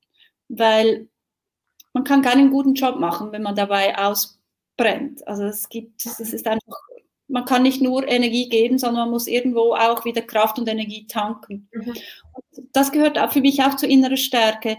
weil 0.48 1.08
man 1.92 2.04
kann 2.04 2.22
keinen 2.22 2.50
guten 2.50 2.74
Job 2.74 2.98
machen, 2.98 3.32
wenn 3.32 3.42
man 3.42 3.54
dabei 3.54 3.96
ausbrennt. 3.96 5.26
Also 5.26 5.44
es 5.44 5.68
gibt, 5.68 6.04
es 6.04 6.18
ist 6.18 6.46
einfach, 6.46 6.78
man 7.28 7.44
kann 7.44 7.62
nicht 7.62 7.80
nur 7.80 8.06
Energie 8.06 8.48
geben, 8.48 8.78
sondern 8.78 9.04
man 9.04 9.10
muss 9.10 9.28
irgendwo 9.28 9.74
auch 9.74 10.04
wieder 10.04 10.22
Kraft 10.22 10.58
und 10.58 10.68
Energie 10.68 11.06
tanken. 11.06 11.68
Mhm. 11.72 11.94
Das 12.72 12.92
gehört 12.92 13.18
auch 13.18 13.32
für 13.32 13.40
mich 13.40 13.62
auch 13.62 13.76
zur 13.76 13.88
inneren 13.88 14.16
Stärke, 14.16 14.76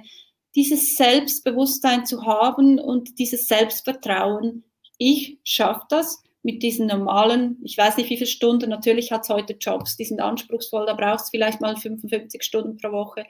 dieses 0.56 0.96
Selbstbewusstsein 0.96 2.06
zu 2.06 2.26
haben 2.26 2.80
und 2.80 3.18
dieses 3.20 3.48
Selbstvertrauen. 3.48 4.64
Ich 4.98 5.40
schaffe 5.44 5.86
das, 5.90 6.22
mit 6.46 6.62
diesen 6.62 6.86
normalen, 6.86 7.58
ich 7.64 7.76
weiß 7.76 7.98
nicht 7.98 8.12
wie 8.12 8.18
viele 8.18 8.30
Stunden, 8.30 8.70
natürlich 8.70 9.12
hat 9.12 9.24
es 9.24 9.30
heute 9.30 9.54
Jobs, 9.60 9.98
die 9.98 10.06
sind 10.06 10.22
anspruchsvoll, 10.22 10.86
da 10.86 10.94
brauchst 10.94 11.28
du 11.28 11.32
vielleicht 11.32 11.60
mal 11.60 11.76
55 11.76 12.44
Stunden 12.44 12.78
pro 12.78 12.92
Woche, 12.92 13.26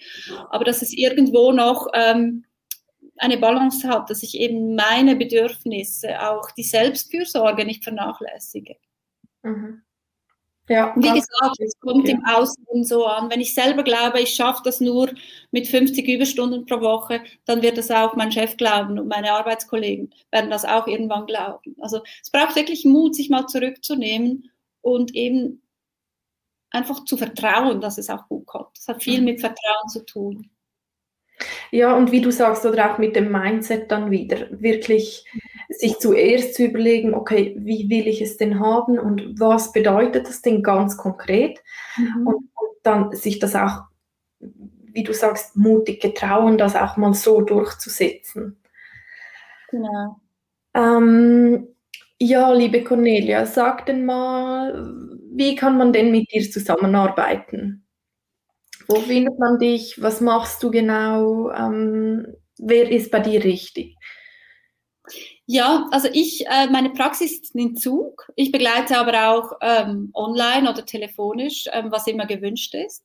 aber 0.50 0.66
dass 0.66 0.82
es 0.82 0.92
irgendwo 0.92 1.54
noch 1.54 1.88
ähm, 1.94 2.44
eine 3.16 3.38
Balance 3.38 3.88
hat, 3.88 4.10
dass 4.10 4.22
ich 4.22 4.38
eben 4.38 4.76
meine 4.76 5.16
Bedürfnisse, 5.16 6.22
auch 6.30 6.52
die 6.52 6.64
Selbstfürsorge 6.64 7.64
nicht 7.64 7.86
vernachlässige. 7.86 8.76
Mhm. 9.44 9.85
Ja, 10.68 10.96
Wie 10.96 11.02
gesagt, 11.02 11.60
es 11.60 11.80
kommt 11.80 12.08
ja. 12.08 12.16
im 12.16 12.26
Außen 12.26 12.84
so 12.84 13.06
an. 13.06 13.30
Wenn 13.30 13.40
ich 13.40 13.54
selber 13.54 13.84
glaube, 13.84 14.20
ich 14.20 14.32
schaffe 14.32 14.62
das 14.64 14.82
nur 14.82 15.12
mit 15.52 15.68
50 15.68 16.08
Überstunden 16.08 16.66
pro 16.66 16.82
Woche, 16.82 17.22
dann 17.46 17.62
wird 17.62 17.78
das 17.78 17.92
auch 17.92 18.16
mein 18.16 18.32
Chef 18.32 18.58
glauben 18.58 18.98
und 18.98 19.08
meine 19.08 19.32
Arbeitskollegen 19.34 20.12
werden 20.32 20.50
das 20.50 20.66
auch 20.66 20.88
irgendwann 20.88 21.28
glauben. 21.28 21.76
Also 21.80 22.02
es 22.22 22.32
braucht 22.32 22.56
wirklich 22.56 22.84
Mut, 22.84 23.14
sich 23.16 23.30
mal 23.30 23.46
zurückzunehmen 23.46 24.50
und 24.82 25.14
eben 25.14 25.62
einfach 26.72 27.06
zu 27.06 27.16
vertrauen, 27.16 27.80
dass 27.80 28.00
es 28.00 28.10
auch 28.10 28.28
gut 28.28 28.48
kommt. 28.48 28.78
Das 28.78 28.88
hat 28.88 29.04
viel 29.04 29.22
mit 29.22 29.42
Vertrauen 29.42 29.90
zu 29.90 30.04
tun. 30.04 30.50
Ja, 31.76 31.94
und 31.94 32.14
wie 32.14 32.22
du 32.22 32.32
sagst, 32.32 32.66
oder 32.66 32.94
auch 32.94 33.00
mit 33.00 33.18
dem 33.18 33.30
Mindset 33.30 33.92
dann 33.92 34.10
wieder, 34.10 34.48
wirklich 34.50 35.26
sich 35.68 36.00
zuerst 36.00 36.56
zu 36.56 36.64
überlegen, 36.64 37.14
okay, 37.14 37.54
wie 37.60 37.90
will 37.90 38.08
ich 38.08 38.22
es 38.22 38.38
denn 38.38 38.62
haben 38.62 38.98
und 38.98 39.38
was 39.38 39.74
bedeutet 39.74 40.26
das 40.26 40.42
denn 40.42 40.64
ganz 40.64 40.96
konkret? 40.96 41.62
Mhm. 41.98 42.28
Und, 42.28 42.36
und, 42.36 42.70
dann 42.84 43.12
sich 43.14 43.40
das 43.40 43.58
auch, 43.58 43.82
wie 44.40 45.04
du 45.04 45.12
sagst, 45.12 45.58
mutig 45.58 46.02
getrauen, 46.02 46.58
das 46.58 46.78
auch 46.78 46.96
mal 46.96 47.14
so 47.14 47.42
durchzusetzen. 47.42 48.58
Genau. 49.70 50.22
Ähm, 50.76 51.68
ja, 52.20 52.54
liebe 52.54 52.86
Cornelia, 52.86 53.46
sag 53.46 53.86
denn 53.86 54.06
mal, 54.06 54.94
wie 55.30 55.58
kann 55.58 55.78
man 55.78 55.92
denn 55.92 56.12
mit 56.12 56.32
dir 56.32 56.50
zusammenarbeiten? 56.50 57.85
Wo 58.88 58.96
findet 58.96 59.40
man 59.40 59.60
dich? 59.60 60.02
Was 60.02 60.22
machst 60.22 60.62
du 60.64 60.72
genau? 60.72 61.50
Ähm, 61.52 62.28
wer 62.58 62.90
ist 62.90 63.12
bei 63.12 63.20
dir 63.20 63.44
richtig? 63.44 63.96
Ja, 65.48 65.88
also 65.92 66.08
ich, 66.12 66.48
äh, 66.48 66.68
meine 66.68 66.90
Praxis 66.90 67.40
ist 67.40 67.56
in 67.56 67.76
Zug. 67.76 68.28
Ich 68.36 68.52
begleite 68.52 68.98
aber 68.98 69.30
auch 69.30 69.52
ähm, 69.62 70.10
online 70.14 70.70
oder 70.70 70.86
telefonisch, 70.86 71.66
ähm, 71.72 71.92
was 71.92 72.08
immer 72.08 72.26
gewünscht 72.26 72.74
ist. 72.74 73.04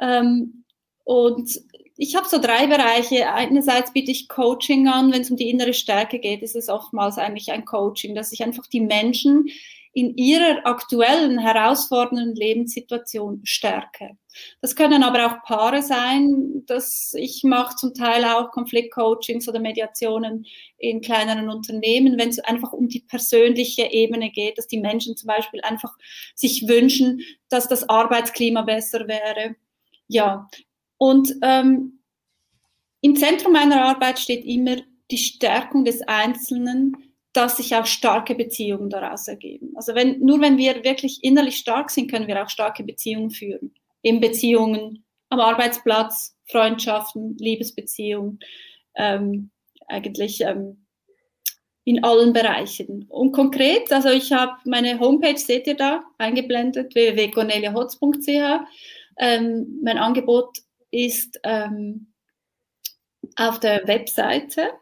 Ähm, 0.00 0.64
und 1.04 1.60
ich 1.96 2.16
habe 2.16 2.28
so 2.28 2.40
drei 2.40 2.66
Bereiche. 2.66 3.32
Einerseits 3.32 3.92
biete 3.92 4.10
ich 4.10 4.28
Coaching 4.28 4.88
an, 4.88 5.12
wenn 5.12 5.22
es 5.22 5.30
um 5.30 5.36
die 5.36 5.50
innere 5.50 5.74
Stärke 5.74 6.18
geht, 6.18 6.42
ist 6.42 6.56
es 6.56 6.68
oftmals 6.68 7.18
eigentlich 7.18 7.50
ein 7.52 7.64
Coaching, 7.64 8.14
dass 8.14 8.32
ich 8.32 8.42
einfach 8.42 8.66
die 8.66 8.80
Menschen 8.80 9.48
in 9.92 10.16
ihrer 10.16 10.66
aktuellen 10.66 11.38
herausfordernden 11.38 12.34
Lebenssituation 12.34 13.40
stärke. 13.44 14.16
Das 14.60 14.76
können 14.76 15.02
aber 15.02 15.26
auch 15.26 15.42
Paare 15.42 15.82
sein, 15.82 16.62
dass 16.66 17.14
ich 17.16 17.42
mache 17.44 17.76
zum 17.76 17.94
Teil 17.94 18.24
auch 18.24 18.50
Konfliktcoachings 18.50 19.48
oder 19.48 19.60
Mediationen 19.60 20.46
in 20.76 21.00
kleineren 21.00 21.48
Unternehmen, 21.48 22.18
wenn 22.18 22.28
es 22.28 22.38
einfach 22.38 22.72
um 22.72 22.88
die 22.88 23.00
persönliche 23.00 23.90
Ebene 23.90 24.30
geht, 24.30 24.58
dass 24.58 24.68
die 24.68 24.80
Menschen 24.80 25.16
zum 25.16 25.26
Beispiel 25.26 25.60
einfach 25.62 25.96
sich 26.34 26.68
wünschen, 26.68 27.20
dass 27.48 27.68
das 27.68 27.88
Arbeitsklima 27.88 28.62
besser 28.62 29.08
wäre. 29.08 29.56
Ja, 30.06 30.48
und 30.98 31.34
ähm, 31.42 32.00
im 33.00 33.16
Zentrum 33.16 33.52
meiner 33.52 33.84
Arbeit 33.84 34.18
steht 34.18 34.44
immer 34.44 34.76
die 35.10 35.18
Stärkung 35.18 35.84
des 35.84 36.02
Einzelnen, 36.02 36.96
dass 37.38 37.56
sich 37.56 37.72
auch 37.76 37.86
starke 37.86 38.34
Beziehungen 38.34 38.90
daraus 38.90 39.28
ergeben. 39.28 39.72
Also 39.76 39.94
wenn, 39.94 40.18
nur 40.18 40.40
wenn 40.40 40.58
wir 40.58 40.82
wirklich 40.82 41.20
innerlich 41.22 41.56
stark 41.56 41.88
sind, 41.88 42.10
können 42.10 42.26
wir 42.26 42.42
auch 42.42 42.50
starke 42.50 42.82
Beziehungen 42.82 43.30
führen. 43.30 43.72
In 44.02 44.20
Beziehungen 44.20 45.04
am 45.28 45.38
Arbeitsplatz, 45.38 46.36
Freundschaften, 46.50 47.36
Liebesbeziehungen, 47.38 48.40
ähm, 48.96 49.50
eigentlich 49.86 50.40
ähm, 50.40 50.84
in 51.84 52.02
allen 52.02 52.32
Bereichen. 52.32 53.06
Und 53.08 53.30
konkret, 53.30 53.92
also 53.92 54.08
ich 54.08 54.32
habe 54.32 54.54
meine 54.64 54.98
Homepage, 54.98 55.38
seht 55.38 55.68
ihr 55.68 55.76
da, 55.76 56.02
eingeblendet, 56.18 56.92
www.corneliahotz.ch. 56.96 58.66
Ähm, 59.20 59.80
mein 59.84 59.98
Angebot 59.98 60.58
ist 60.90 61.38
ähm, 61.44 62.12
auf 63.36 63.60
der 63.60 63.86
Webseite 63.86 64.72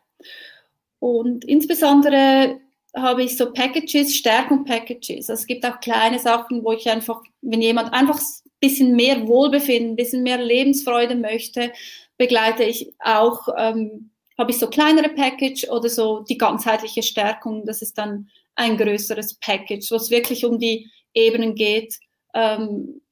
und 0.98 1.44
insbesondere 1.44 2.60
habe 2.96 3.22
ich 3.22 3.36
so 3.36 3.52
Packages, 3.52 4.16
Stärkung-Packages. 4.16 5.28
Also 5.28 5.40
es 5.40 5.46
gibt 5.46 5.66
auch 5.66 5.80
kleine 5.80 6.18
Sachen, 6.18 6.64
wo 6.64 6.72
ich 6.72 6.88
einfach, 6.88 7.22
wenn 7.42 7.60
jemand 7.60 7.92
einfach 7.92 8.18
ein 8.18 8.50
bisschen 8.58 8.96
mehr 8.96 9.26
Wohlbefinden, 9.26 9.92
ein 9.92 9.96
bisschen 9.96 10.22
mehr 10.22 10.38
Lebensfreude 10.38 11.14
möchte, 11.14 11.72
begleite 12.16 12.64
ich 12.64 12.92
auch, 12.98 13.48
ähm, 13.58 14.10
habe 14.38 14.50
ich 14.50 14.58
so 14.58 14.68
kleinere 14.68 15.10
Package 15.10 15.68
oder 15.68 15.88
so 15.88 16.20
die 16.20 16.38
ganzheitliche 16.38 17.02
Stärkung. 17.02 17.66
Das 17.66 17.82
ist 17.82 17.98
dann 17.98 18.28
ein 18.54 18.78
größeres 18.78 19.34
Package, 19.34 19.90
wo 19.90 19.96
es 19.96 20.10
wirklich 20.10 20.44
um 20.44 20.58
die 20.58 20.90
Ebenen 21.12 21.54
geht. 21.54 21.98
Ähm, 22.34 23.02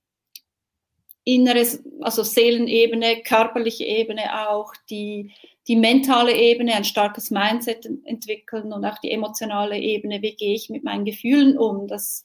inneres, 1.24 1.82
also 2.00 2.22
Seelenebene, 2.22 3.22
körperliche 3.22 3.84
Ebene 3.84 4.48
auch, 4.48 4.72
die 4.90 5.32
die 5.66 5.76
mentale 5.76 6.36
Ebene, 6.36 6.74
ein 6.74 6.84
starkes 6.84 7.30
Mindset 7.30 7.88
entwickeln 8.04 8.72
und 8.72 8.84
auch 8.84 8.98
die 8.98 9.10
emotionale 9.10 9.78
Ebene, 9.78 10.20
wie 10.20 10.36
gehe 10.36 10.54
ich 10.54 10.68
mit 10.68 10.84
meinen 10.84 11.04
Gefühlen 11.04 11.56
um, 11.56 11.88
das, 11.88 12.22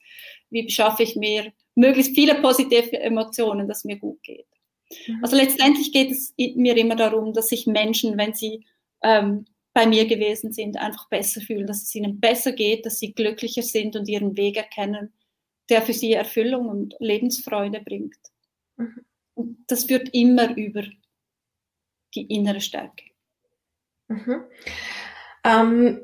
wie 0.49 0.63
beschaffe 0.63 1.04
ich 1.04 1.15
mir 1.15 1.54
möglichst 1.75 2.15
viele 2.15 2.36
positive 2.36 2.99
Emotionen, 2.99 3.67
dass 3.67 3.86
mir 3.86 3.97
gut 3.97 4.21
geht. 4.23 4.47
Mhm. 5.08 5.19
Also 5.23 5.38
letztendlich 5.38 5.91
geht 5.91 6.12
es 6.12 6.34
mir 6.38 6.75
immer 6.75 6.95
darum, 6.95 7.34
dass 7.34 7.47
sich 7.47 7.65
Menschen, 7.65 8.17
wenn 8.17 8.34
sie 8.34 8.65
ähm, 9.04 9.45
bei 9.73 9.86
mir 9.86 10.06
gewesen 10.06 10.52
sind, 10.52 10.78
einfach 10.78 11.08
besser 11.08 11.39
fühlen, 11.39 11.67
dass 11.67 11.84
es 11.84 11.95
ihnen 11.95 12.19
besser 12.19 12.52
geht, 12.52 12.86
dass 12.86 12.99
sie 12.99 13.13
glücklicher 13.13 13.62
sind 13.62 13.95
und 13.95 14.10
ihren 14.10 14.36
Weg 14.36 14.58
erkennen, 14.58 15.13
der 15.69 15.82
für 15.82 15.93
sie 15.93 16.13
Erfüllung 16.13 16.67
und 16.67 16.95
Lebensfreude 16.99 17.80
bringt. 17.80 18.17
Mhm. 18.75 19.06
Und 19.36 19.58
das 19.67 19.86
führt 19.86 20.10
immer 20.13 20.58
über 20.58 20.84
die 22.15 22.23
innere 22.23 22.60
Stärke. 22.60 23.08
Mhm. 24.09 24.43
Ähm, 25.43 26.01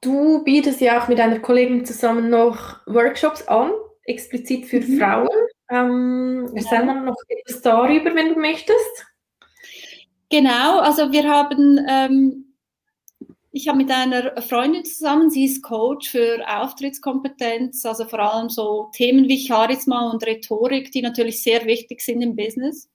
du 0.00 0.44
bietest 0.44 0.80
ja 0.80 1.02
auch 1.02 1.08
mit 1.08 1.18
einer 1.18 1.40
Kollegin 1.40 1.84
zusammen 1.84 2.30
noch 2.30 2.86
Workshops 2.86 3.46
an, 3.48 3.72
explizit 4.04 4.66
für 4.66 4.80
mhm. 4.80 4.98
Frauen. 4.98 5.28
Ähm, 5.70 6.50
erzähl 6.54 6.84
mal 6.84 7.00
noch 7.00 7.16
etwas 7.28 7.62
darüber, 7.62 8.14
wenn 8.14 8.34
du 8.34 8.40
möchtest. 8.40 9.06
Genau, 10.28 10.78
also 10.78 11.10
wir 11.10 11.28
haben, 11.28 11.84
ähm, 11.88 12.54
ich 13.50 13.66
habe 13.66 13.78
mit 13.78 13.90
einer 13.90 14.40
Freundin 14.42 14.84
zusammen, 14.84 15.30
sie 15.30 15.46
ist 15.46 15.62
Coach 15.62 16.08
für 16.10 16.38
Auftrittskompetenz, 16.46 17.84
also 17.84 18.04
vor 18.04 18.20
allem 18.20 18.48
so 18.48 18.90
Themen 18.94 19.28
wie 19.28 19.44
Charisma 19.44 20.10
und 20.10 20.24
Rhetorik, 20.24 20.92
die 20.92 21.02
natürlich 21.02 21.42
sehr 21.42 21.64
wichtig 21.64 22.00
sind 22.00 22.22
im 22.22 22.36
Business 22.36 22.88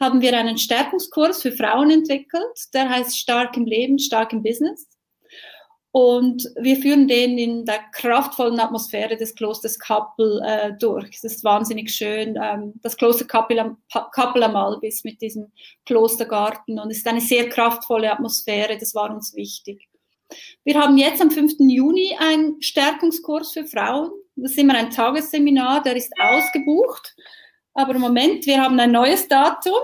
haben 0.00 0.20
wir 0.20 0.36
einen 0.36 0.58
Stärkungskurs 0.58 1.42
für 1.42 1.52
Frauen 1.52 1.90
entwickelt, 1.90 2.74
der 2.74 2.88
heißt 2.88 3.18
Stark 3.18 3.56
im 3.56 3.66
Leben, 3.66 3.98
Stark 3.98 4.32
im 4.32 4.42
Business. 4.42 4.88
Und 5.92 6.48
wir 6.58 6.76
führen 6.76 7.06
den 7.06 7.36
in 7.36 7.66
der 7.66 7.80
kraftvollen 7.92 8.58
Atmosphäre 8.58 9.18
des 9.18 9.34
Klosters 9.34 9.78
Kappel 9.78 10.40
äh, 10.42 10.72
durch. 10.78 11.16
Es 11.16 11.24
ist 11.24 11.44
wahnsinnig 11.44 11.90
schön. 11.90 12.38
Ähm, 12.42 12.72
das 12.82 12.96
Kloster 12.96 13.26
Kappel 13.26 13.76
Kappel 13.90 14.42
am 14.42 14.56
Albis 14.56 15.04
mit 15.04 15.20
diesem 15.20 15.52
Klostergarten. 15.84 16.78
Und 16.78 16.90
es 16.90 16.98
ist 16.98 17.06
eine 17.06 17.20
sehr 17.20 17.50
kraftvolle 17.50 18.10
Atmosphäre. 18.10 18.78
Das 18.78 18.94
war 18.94 19.14
uns 19.14 19.34
wichtig. 19.36 19.86
Wir 20.64 20.80
haben 20.80 20.96
jetzt 20.96 21.20
am 21.20 21.30
5. 21.30 21.56
Juni 21.58 22.16
einen 22.18 22.62
Stärkungskurs 22.62 23.52
für 23.52 23.66
Frauen. 23.66 24.12
Das 24.34 24.52
ist 24.52 24.58
immer 24.58 24.74
ein 24.74 24.88
Tagesseminar, 24.88 25.82
der 25.82 25.96
ist 25.96 26.12
ausgebucht. 26.18 27.14
Aber 27.74 27.98
Moment, 27.98 28.46
wir 28.46 28.62
haben 28.62 28.78
ein 28.78 28.92
neues 28.92 29.28
Datum. 29.28 29.80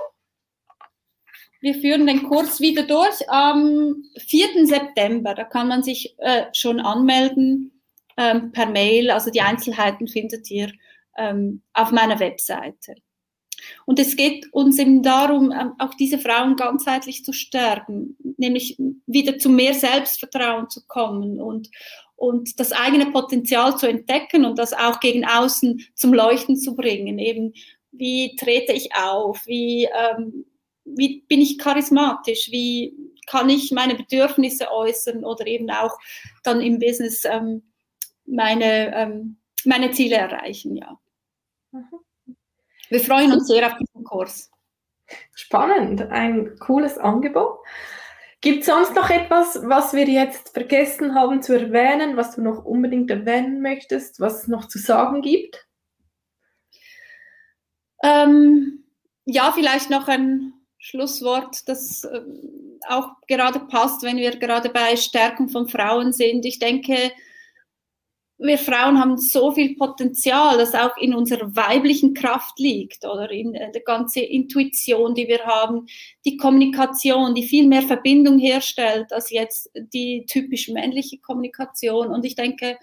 Wir 1.60 1.74
führen 1.74 2.06
den 2.06 2.22
Kurs 2.22 2.60
wieder 2.60 2.84
durch 2.84 3.28
am 3.28 4.04
4. 4.18 4.66
September. 4.66 5.34
Da 5.34 5.44
kann 5.44 5.68
man 5.68 5.82
sich 5.82 6.14
äh, 6.18 6.44
schon 6.52 6.80
anmelden 6.80 7.82
ähm, 8.16 8.52
per 8.52 8.66
Mail. 8.66 9.10
Also 9.10 9.30
die 9.30 9.40
Einzelheiten 9.40 10.06
findet 10.06 10.50
ihr 10.50 10.70
ähm, 11.16 11.62
auf 11.72 11.90
meiner 11.90 12.20
Webseite. 12.20 12.94
Und 13.86 13.98
es 13.98 14.16
geht 14.16 14.52
uns 14.52 14.78
eben 14.78 15.02
darum, 15.02 15.52
ähm, 15.52 15.72
auch 15.78 15.94
diese 15.94 16.18
Frauen 16.18 16.56
ganzheitlich 16.56 17.24
zu 17.24 17.32
stärken, 17.32 18.16
nämlich 18.36 18.78
wieder 19.06 19.38
zu 19.38 19.48
mehr 19.48 19.74
Selbstvertrauen 19.74 20.70
zu 20.70 20.86
kommen 20.86 21.40
und, 21.40 21.68
und 22.16 22.60
das 22.60 22.72
eigene 22.72 23.06
Potenzial 23.06 23.76
zu 23.76 23.88
entdecken 23.88 24.44
und 24.44 24.58
das 24.58 24.72
auch 24.72 25.00
gegen 25.00 25.24
außen 25.24 25.84
zum 25.94 26.14
Leuchten 26.14 26.56
zu 26.56 26.76
bringen. 26.76 27.18
Eben 27.18 27.52
wie 27.98 28.36
trete 28.36 28.72
ich 28.72 28.94
auf, 28.94 29.46
wie, 29.46 29.84
ähm, 29.86 30.46
wie 30.84 31.22
bin 31.28 31.40
ich 31.40 31.58
charismatisch, 31.58 32.50
wie 32.50 32.94
kann 33.26 33.50
ich 33.50 33.72
meine 33.72 33.94
Bedürfnisse 33.94 34.70
äußern 34.70 35.24
oder 35.24 35.46
eben 35.46 35.70
auch 35.70 35.98
dann 36.42 36.60
im 36.60 36.78
Business 36.78 37.24
ähm, 37.24 37.62
meine, 38.26 38.94
ähm, 38.94 39.36
meine 39.64 39.90
Ziele 39.90 40.16
erreichen, 40.16 40.76
ja. 40.76 40.98
Wir 42.90 43.00
freuen 43.00 43.32
uns 43.32 43.46
sehr 43.48 43.66
auf 43.66 43.76
diesen 43.76 44.04
Kurs. 44.04 44.50
Spannend, 45.34 46.02
ein 46.02 46.58
cooles 46.58 46.96
Angebot. 46.96 47.58
Gibt 48.40 48.60
es 48.60 48.66
sonst 48.66 48.94
noch 48.94 49.10
etwas, 49.10 49.60
was 49.64 49.92
wir 49.94 50.06
jetzt 50.06 50.50
vergessen 50.50 51.14
haben 51.14 51.42
zu 51.42 51.58
erwähnen, 51.58 52.16
was 52.16 52.36
du 52.36 52.42
noch 52.42 52.64
unbedingt 52.64 53.10
erwähnen 53.10 53.60
möchtest, 53.60 54.20
was 54.20 54.42
es 54.42 54.48
noch 54.48 54.68
zu 54.68 54.78
sagen 54.78 55.22
gibt? 55.22 55.67
Ähm, 58.02 58.84
ja, 59.24 59.52
vielleicht 59.52 59.90
noch 59.90 60.08
ein 60.08 60.52
Schlusswort, 60.78 61.68
das 61.68 62.04
äh, 62.04 62.20
auch 62.88 63.10
gerade 63.26 63.60
passt, 63.60 64.02
wenn 64.02 64.16
wir 64.16 64.36
gerade 64.36 64.70
bei 64.70 64.96
Stärkung 64.96 65.48
von 65.48 65.68
Frauen 65.68 66.12
sind. 66.12 66.46
Ich 66.46 66.58
denke, 66.58 67.12
wir 68.38 68.56
Frauen 68.56 69.00
haben 69.00 69.18
so 69.18 69.50
viel 69.50 69.74
Potenzial, 69.74 70.58
das 70.58 70.74
auch 70.74 70.96
in 70.96 71.12
unserer 71.12 71.54
weiblichen 71.56 72.14
Kraft 72.14 72.58
liegt 72.60 73.04
oder 73.04 73.30
in 73.30 73.54
äh, 73.54 73.72
der 73.72 73.82
ganzen 73.82 74.22
Intuition, 74.22 75.14
die 75.14 75.26
wir 75.26 75.40
haben, 75.44 75.86
die 76.24 76.36
Kommunikation, 76.36 77.34
die 77.34 77.42
viel 77.42 77.66
mehr 77.66 77.82
Verbindung 77.82 78.38
herstellt 78.38 79.12
als 79.12 79.30
jetzt 79.30 79.70
die 79.74 80.24
typisch 80.26 80.68
männliche 80.68 81.18
Kommunikation. 81.18 82.08
Und 82.08 82.24
ich 82.24 82.36
denke, 82.36 82.78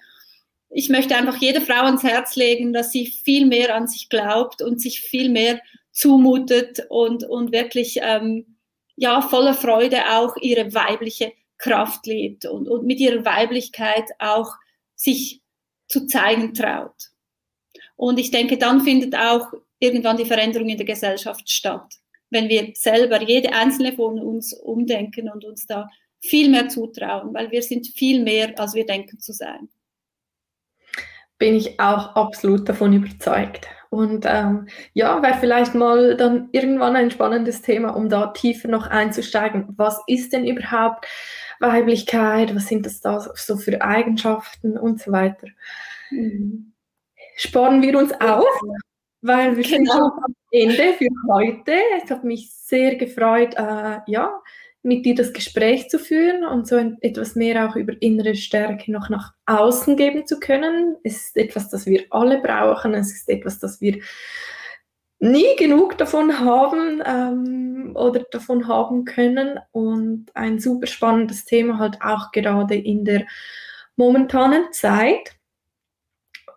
ich 0.69 0.89
möchte 0.89 1.15
einfach 1.15 1.37
jeder 1.37 1.61
Frau 1.61 1.85
ans 1.85 2.03
Herz 2.03 2.35
legen, 2.35 2.73
dass 2.73 2.91
sie 2.91 3.07
viel 3.07 3.45
mehr 3.45 3.75
an 3.75 3.87
sich 3.87 4.09
glaubt 4.09 4.61
und 4.61 4.81
sich 4.81 5.01
viel 5.01 5.29
mehr 5.29 5.61
zumutet 5.91 6.85
und, 6.89 7.23
und 7.23 7.51
wirklich 7.51 7.99
ähm, 8.01 8.57
ja, 8.95 9.21
voller 9.21 9.53
Freude 9.53 10.11
auch 10.11 10.35
ihre 10.37 10.73
weibliche 10.73 11.33
Kraft 11.57 12.05
lebt 12.05 12.45
und, 12.45 12.67
und 12.67 12.85
mit 12.85 12.99
ihrer 12.99 13.23
Weiblichkeit 13.23 14.09
auch 14.19 14.51
sich 14.95 15.41
zu 15.87 16.05
zeigen 16.07 16.53
traut. 16.53 17.11
Und 17.95 18.19
ich 18.19 18.31
denke, 18.31 18.57
dann 18.57 18.81
findet 18.81 19.15
auch 19.15 19.53
irgendwann 19.79 20.17
die 20.17 20.25
Veränderung 20.25 20.69
in 20.69 20.77
der 20.77 20.85
Gesellschaft 20.85 21.49
statt, 21.49 21.95
wenn 22.29 22.49
wir 22.49 22.71
selber, 22.73 23.21
jede 23.21 23.53
einzelne 23.53 23.93
von 23.93 24.19
uns 24.19 24.53
umdenken 24.53 25.29
und 25.29 25.45
uns 25.45 25.65
da 25.65 25.87
viel 26.19 26.49
mehr 26.49 26.67
zutrauen, 26.69 27.33
weil 27.33 27.51
wir 27.51 27.61
sind 27.61 27.87
viel 27.87 28.23
mehr, 28.23 28.57
als 28.59 28.73
wir 28.73 28.85
denken 28.85 29.19
zu 29.19 29.31
sein. 29.31 29.69
Bin 31.37 31.55
ich 31.55 31.79
auch 31.79 32.15
absolut 32.15 32.67
davon 32.67 32.93
überzeugt. 32.93 33.67
Und 33.89 34.25
ähm, 34.27 34.67
ja, 34.93 35.21
wäre 35.21 35.37
vielleicht 35.39 35.73
mal 35.73 36.17
dann 36.17 36.49
irgendwann 36.51 36.95
ein 36.95 37.11
spannendes 37.11 37.61
Thema, 37.61 37.95
um 37.95 38.09
da 38.09 38.27
tiefer 38.27 38.67
noch 38.67 38.87
einzusteigen. 38.87 39.73
Was 39.77 40.01
ist 40.07 40.33
denn 40.33 40.45
überhaupt 40.45 41.07
Weiblichkeit? 41.59 42.53
Was 42.55 42.67
sind 42.67 42.85
das 42.85 42.99
da 42.99 43.19
so 43.19 43.55
für 43.55 43.81
Eigenschaften 43.81 44.77
und 44.77 45.01
so 45.01 45.11
weiter? 45.11 45.47
Mhm. 46.11 46.73
Sparen 47.37 47.81
wir 47.81 47.97
uns 47.97 48.11
auf, 48.19 48.45
weil 49.21 49.55
wir 49.55 49.63
genau. 49.63 49.77
sind 49.77 49.87
schon 49.87 50.11
am 50.23 50.35
Ende 50.51 50.93
für 50.97 51.07
heute. 51.31 51.73
Es 52.03 52.09
hat 52.09 52.23
mich 52.23 52.51
sehr 52.53 52.95
gefreut, 52.95 53.55
äh, 53.55 53.99
ja, 54.07 54.41
mit 54.85 55.03
dir 55.03 55.15
das 55.15 55.33
Gespräch 55.33 55.89
zu 55.89 55.97
führen 55.97 56.45
und 56.45 56.67
so 56.67 56.77
etwas 57.01 57.35
mehr 57.35 57.67
auch 57.67 57.75
über 57.75 57.99
innere 58.01 58.35
Stärke 58.35 58.91
noch 58.91 59.09
nach 59.09 59.33
außen 59.47 59.97
geben 59.97 60.27
zu 60.27 60.39
können. 60.39 60.95
Es 61.03 61.25
ist 61.25 61.37
etwas, 61.37 61.69
das 61.69 61.87
wir 61.87 62.03
alle 62.11 62.39
brauchen. 62.39 62.93
Es 62.93 63.11
ist 63.11 63.27
etwas, 63.27 63.57
das 63.57 63.81
wir 63.81 63.99
nie 65.19 65.55
genug 65.57 65.97
davon 65.97 66.39
haben 66.39 67.01
ähm, 67.03 67.95
oder 67.95 68.25
davon 68.31 68.67
haben 68.67 69.05
können 69.05 69.59
und 69.71 70.27
ein 70.35 70.59
super 70.59 70.85
spannendes 70.85 71.45
Thema 71.45 71.79
halt 71.79 71.97
auch 72.01 72.31
gerade 72.31 72.75
in 72.75 73.05
der 73.05 73.25
momentanen 73.95 74.71
Zeit. 74.71 75.35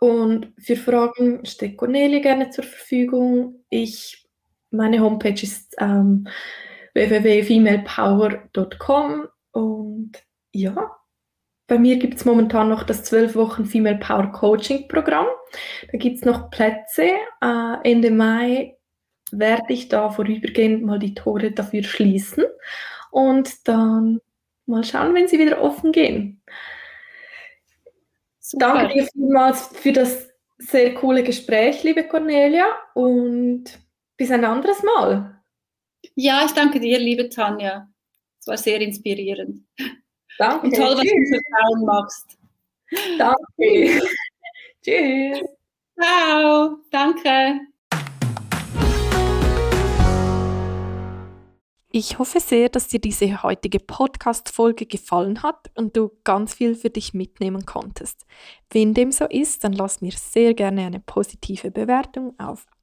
Und 0.01 0.53
für 0.59 0.77
Fragen 0.77 1.47
steht 1.47 1.79
Cornelia 1.79 2.21
gerne 2.21 2.51
zur 2.51 2.65
Verfügung. 2.65 3.65
Ich, 3.71 4.29
meine 4.71 5.01
Homepage 5.01 5.43
ist 5.43 5.75
ähm, 5.79 6.29
www.femalepower.com 6.95 9.29
und 9.53 10.13
ja, 10.53 10.97
bei 11.67 11.79
mir 11.79 11.99
gibt 11.99 12.15
es 12.15 12.25
momentan 12.25 12.71
noch 12.71 12.83
das 12.83 13.05
12 13.05 13.37
Wochen 13.37 13.67
Female 13.67 13.99
Power 13.99 14.33
Coaching 14.33 14.89
Programm. 14.89 15.27
Da 15.93 15.99
gibt 15.99 16.17
es 16.17 16.25
noch 16.25 16.51
Plätze. 16.51 17.11
Äh, 17.43 17.75
Ende 17.85 18.11
Mai 18.11 18.77
werde 19.31 19.73
ich 19.73 19.89
da 19.89 20.11
vorübergehend 20.11 20.83
mal 20.83 20.99
die 20.99 21.15
Tore 21.15 21.53
dafür 21.53 21.83
schließen 21.83 22.45
und 23.11 23.69
dann 23.69 24.21
mal 24.65 24.83
schauen, 24.83 25.15
wenn 25.15 25.29
sie 25.29 25.39
wieder 25.39 25.61
offen 25.61 25.93
gehen. 25.93 26.41
Super. 28.41 28.75
Danke 28.75 28.95
dir 28.95 29.07
vielmals 29.13 29.69
für 29.75 29.93
das 29.93 30.29
sehr 30.57 30.95
coole 30.95 31.23
Gespräch, 31.23 31.83
liebe 31.83 32.05
Cornelia, 32.05 32.65
und 32.95 33.65
bis 34.17 34.31
ein 34.31 34.45
anderes 34.45 34.83
Mal. 34.83 35.38
Ja, 36.21 36.45
ich 36.45 36.51
danke 36.51 36.81
dir, 36.81 36.99
liebe 36.99 37.29
Tanja. 37.29 37.89
Es 38.41 38.49
war 38.49 38.57
sehr 38.57 38.81
inspirierend. 38.81 39.63
Danke. 40.37 40.67
Und 40.67 40.75
toll, 40.75 40.97
was 40.97 41.05
du 41.05 41.27
für 41.29 41.41
Frauen 41.49 41.85
machst. 41.87 42.39
Danke. 43.17 44.03
Tschüss. 44.83 45.41
Ciao. 45.97 46.79
Danke. 46.91 47.61
Ich 51.93 52.19
hoffe 52.19 52.41
sehr, 52.41 52.69
dass 52.69 52.89
dir 52.89 52.99
diese 52.99 53.45
heutige 53.45 53.79
Podcast-Folge 53.79 54.87
gefallen 54.87 55.45
hat 55.45 55.71
und 55.77 55.97
du 55.97 56.11
ganz 56.25 56.53
viel 56.53 56.75
für 56.75 56.91
dich 56.91 57.15
mitnehmen 57.15 57.65
konntest. 57.65 58.27
Wenn 58.71 58.93
dem 58.93 59.13
so 59.13 59.27
ist, 59.27 59.63
dann 59.63 59.73
lass 59.73 60.01
mir 60.01 60.11
sehr 60.11 60.55
gerne 60.55 60.85
eine 60.85 60.99
positive 60.99 61.71
Bewertung 61.71 62.37
auf 62.41 62.67